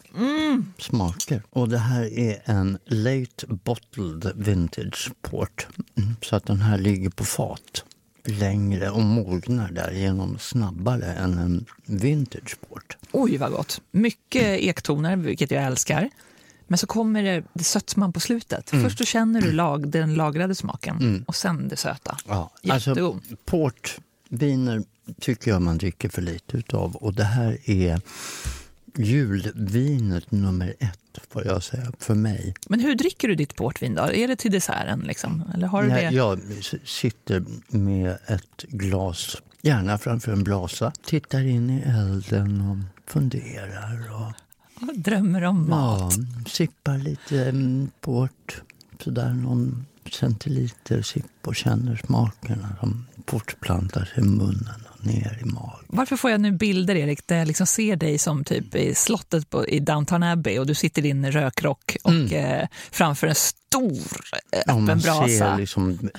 [0.79, 1.43] smaker.
[1.49, 5.67] Och det här är en late bottled vintage port.
[5.97, 7.83] Mm, Så att den här ligger på fat
[8.25, 12.97] längre och mognar därigenom snabbare än en vintage port.
[13.11, 13.81] Oj, vad gott.
[13.91, 16.09] Mycket ektoner, vilket jag älskar.
[16.67, 18.69] Men så kommer det, det sötman på slutet.
[18.69, 22.17] Först så känner du lag, den lagrade smaken och sen det söta.
[22.27, 23.15] Ja, Jättegod.
[23.15, 24.83] alltså, portviner
[25.19, 28.01] tycker jag man dricker för lite utav och det här är
[28.95, 32.53] julvinet nummer ett får jag säga, för mig.
[32.69, 34.01] Men hur dricker du ditt portvin då?
[34.01, 35.43] Är det till desserten liksom?
[35.53, 36.11] Eller har du Nej, det?
[36.15, 36.39] jag
[36.85, 44.33] sitter med ett glas, gärna framför en brasa, tittar in i elden och funderar och
[44.95, 46.13] Drömmer om mat?
[46.17, 48.61] ja, sippar lite mm, port,
[49.03, 55.45] sådär någon centiliter sipp och känner smakerna som fortplantar sig i munnen och ner i
[55.45, 55.85] magen.
[55.87, 59.49] Varför får jag nu bilder, Erik, där jag liksom ser dig som typ i slottet
[59.49, 63.91] på, i Downton Abbey och du sitter i din rökrock och eh, framför en stor
[63.91, 65.27] eh, Ja, öppen man brasa.
[65.27, 66.09] ser liksom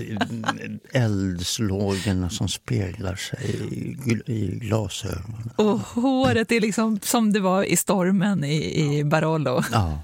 [0.93, 3.39] eh, eldslågorna som speglar sig
[3.71, 5.51] i, i glasögonen.
[5.57, 9.63] Och håret är liksom som det var i stormen i, i Barolo.
[9.73, 9.99] Ja,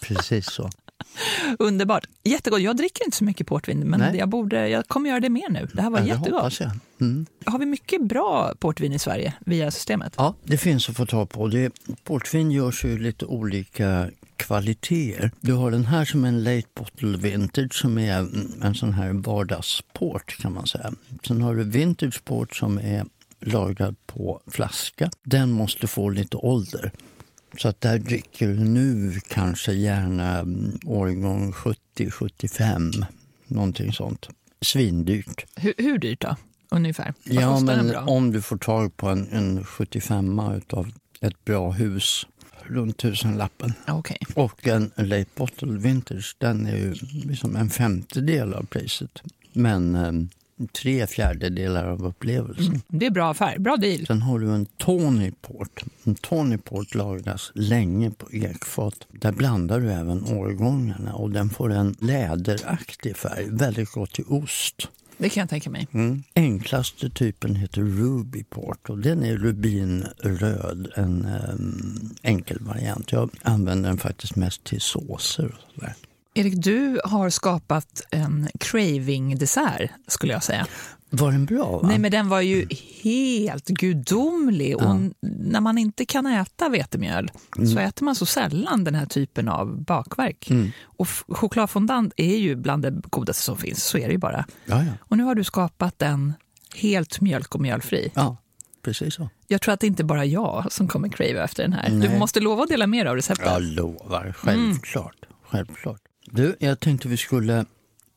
[0.00, 0.70] precis så.
[1.58, 2.06] Underbart.
[2.24, 2.60] Jättegott.
[2.60, 4.16] Jag dricker inte så mycket portvin, men Nej.
[4.16, 5.68] jag, borde, jag kommer göra det mer nu.
[5.72, 6.60] Det här var Ja, jättegott.
[7.00, 7.26] Mm.
[7.46, 10.14] Har vi mycket bra portvin i Sverige via systemet?
[10.16, 11.48] Ja, det finns att få tag på.
[11.48, 11.72] Det,
[12.04, 15.30] portvin görs ju lite olika kvaliteter.
[15.40, 18.28] Du har den här som är en late bottle vintage som är
[18.62, 20.92] en sån här vardagsport kan man säga.
[21.26, 23.04] Sen har du vintage port som är
[23.40, 25.10] lagrad på flaska.
[25.24, 26.92] Den måste få lite ålder.
[27.58, 33.04] Så att där dricker du nu kanske gärna mm, årgång 70-75,
[33.46, 34.28] någonting sånt.
[34.60, 35.44] Svindyrt.
[35.56, 36.36] Hur, hur dyrt då?
[36.70, 37.14] Ungefär?
[37.24, 42.26] Vad Ja, men om du får tag på en, en 75 utav ett bra hus
[42.62, 43.72] runt tusenlappen.
[43.88, 44.18] Okej.
[44.34, 46.94] Och en late bottle vintage, den är ju
[47.24, 49.22] liksom en femtedel av priset.
[49.52, 50.12] Men eh,
[50.72, 52.82] tre fjärdedelar av upplevelsen.
[52.88, 53.58] Det är bra affär.
[53.58, 54.06] Bra deal.
[54.06, 55.84] Sen har du en Tony Port.
[56.04, 59.06] En Tony Port lagras länge på ekfat.
[59.12, 63.46] Där blandar du även årgångarna och den får en läderaktig färg.
[63.50, 64.88] Väldigt gott till ost.
[65.18, 65.88] Det kan jag tänka mig.
[65.92, 66.22] Mm.
[66.34, 73.12] Enklaste typen heter Ruby Port och den är rubinröd, en em, enkel variant.
[73.12, 75.94] Jag använder den faktiskt mest till såser och sådär.
[76.36, 80.66] Erik, du har skapat en craving-dessert, skulle jag säga.
[81.10, 81.78] Var den bra?
[81.78, 81.88] Va?
[81.88, 82.66] Nej, men den var ju
[83.02, 84.76] helt gudomlig.
[84.76, 87.30] Och när man inte kan äta vetemjöl
[87.72, 90.48] så äter man så sällan den här typen av bakverk.
[90.82, 94.46] Och f- chokladfondant är ju bland det godaste som finns, så är det ju bara.
[94.64, 94.92] Ja, ja.
[95.00, 96.32] Och nu har du skapat den
[96.74, 98.10] helt mjölk och mjölfri.
[98.14, 98.36] ja,
[98.82, 99.28] precis så.
[99.46, 101.90] Jag tror att det inte bara jag som kommer crave efter den här.
[101.90, 102.18] Du Nej.
[102.18, 103.46] måste lova att dela med dig av receptet.
[103.46, 105.16] Jag lovar, självklart.
[105.50, 106.00] självklart.
[106.30, 107.64] Du, jag tänkte vi skulle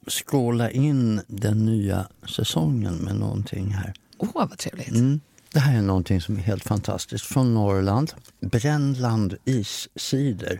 [0.07, 3.93] skåla in den nya säsongen med någonting här.
[4.17, 4.89] Åh, vad trevligt.
[4.89, 5.19] Mm.
[5.53, 7.25] Det här är någonting som är helt fantastiskt.
[7.25, 8.13] Från Norrland.
[8.39, 10.59] Brännland iscider.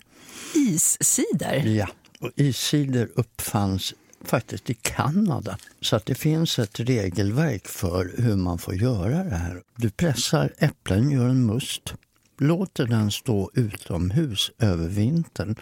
[0.56, 1.66] Iscider.
[1.66, 1.90] Ja,
[2.20, 3.94] och iscider uppfanns
[4.26, 5.58] faktiskt i Kanada.
[5.82, 9.62] Så att det finns ett regelverk för hur man får göra det här.
[9.76, 11.94] Du pressar äpplen, gör en must,
[12.38, 15.56] låter den stå utomhus över vintern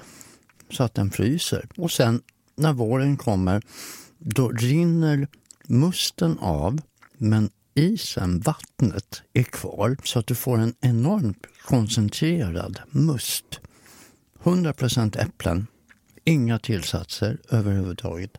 [0.69, 1.69] så att den fryser.
[1.77, 2.21] Och sen
[2.55, 3.61] när våren kommer
[4.19, 5.27] då rinner
[5.67, 6.81] musten av
[7.17, 13.59] men isen, vattnet, är kvar så att du får en enormt koncentrerad must.
[14.43, 15.67] 100% äpplen,
[16.23, 18.37] inga tillsatser överhuvudtaget.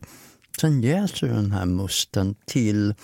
[0.61, 2.95] Sen jäser du den här musten till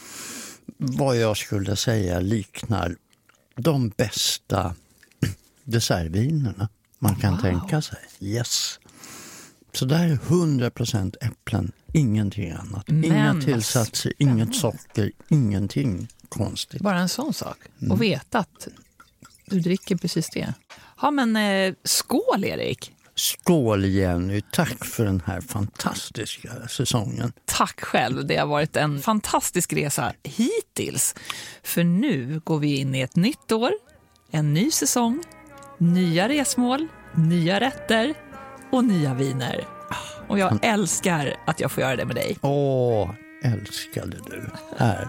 [0.78, 2.96] vad jag skulle säga liknar
[3.56, 4.76] de bästa
[5.64, 6.70] dessertvinerna
[7.00, 8.00] man kan tänka sig.
[8.20, 8.80] Yes.
[9.76, 12.88] Så där är 100% äpplen, ingenting annat.
[12.88, 16.82] Men Inga tillsatser, inget socker, ingenting konstigt.
[16.82, 17.58] Bara en sån sak.
[17.82, 17.92] Mm.
[17.92, 18.68] Och veta att
[19.46, 20.54] du dricker precis det.
[21.02, 22.92] Ja, men eh, skål Erik!
[23.16, 27.34] Skål Jenny, tack för den här fantastiska säsongen.
[27.46, 31.16] Tack själv, det har varit en fantastisk resa hittills.
[31.64, 33.72] För nu går vi in i ett nytt år,
[34.32, 35.24] en ny säsong,
[35.78, 38.14] nya resmål, nya rätter
[38.76, 39.68] och nya viner.
[40.28, 42.38] Och jag älskar att jag får göra det med dig.
[42.42, 43.10] Åh,
[43.44, 44.44] älskade du.
[44.78, 45.08] Här,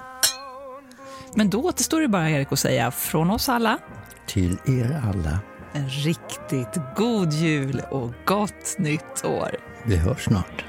[1.34, 3.78] Men då återstår det bara Erik att säga från oss alla
[4.26, 5.38] till er alla.
[5.72, 9.50] en riktigt god jul och gott nytt år.
[9.84, 10.64] Vi hörs snart.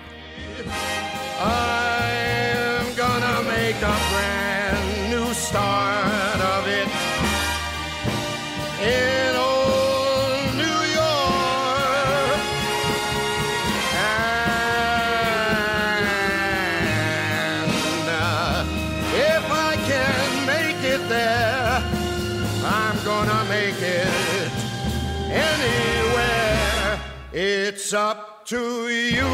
[27.88, 29.30] It's up to you,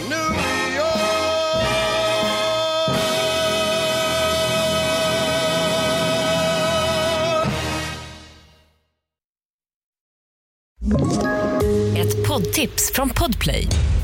[0.09, 0.29] New
[0.75, 1.17] York.
[11.97, 13.67] Ett poddtips från Podplay.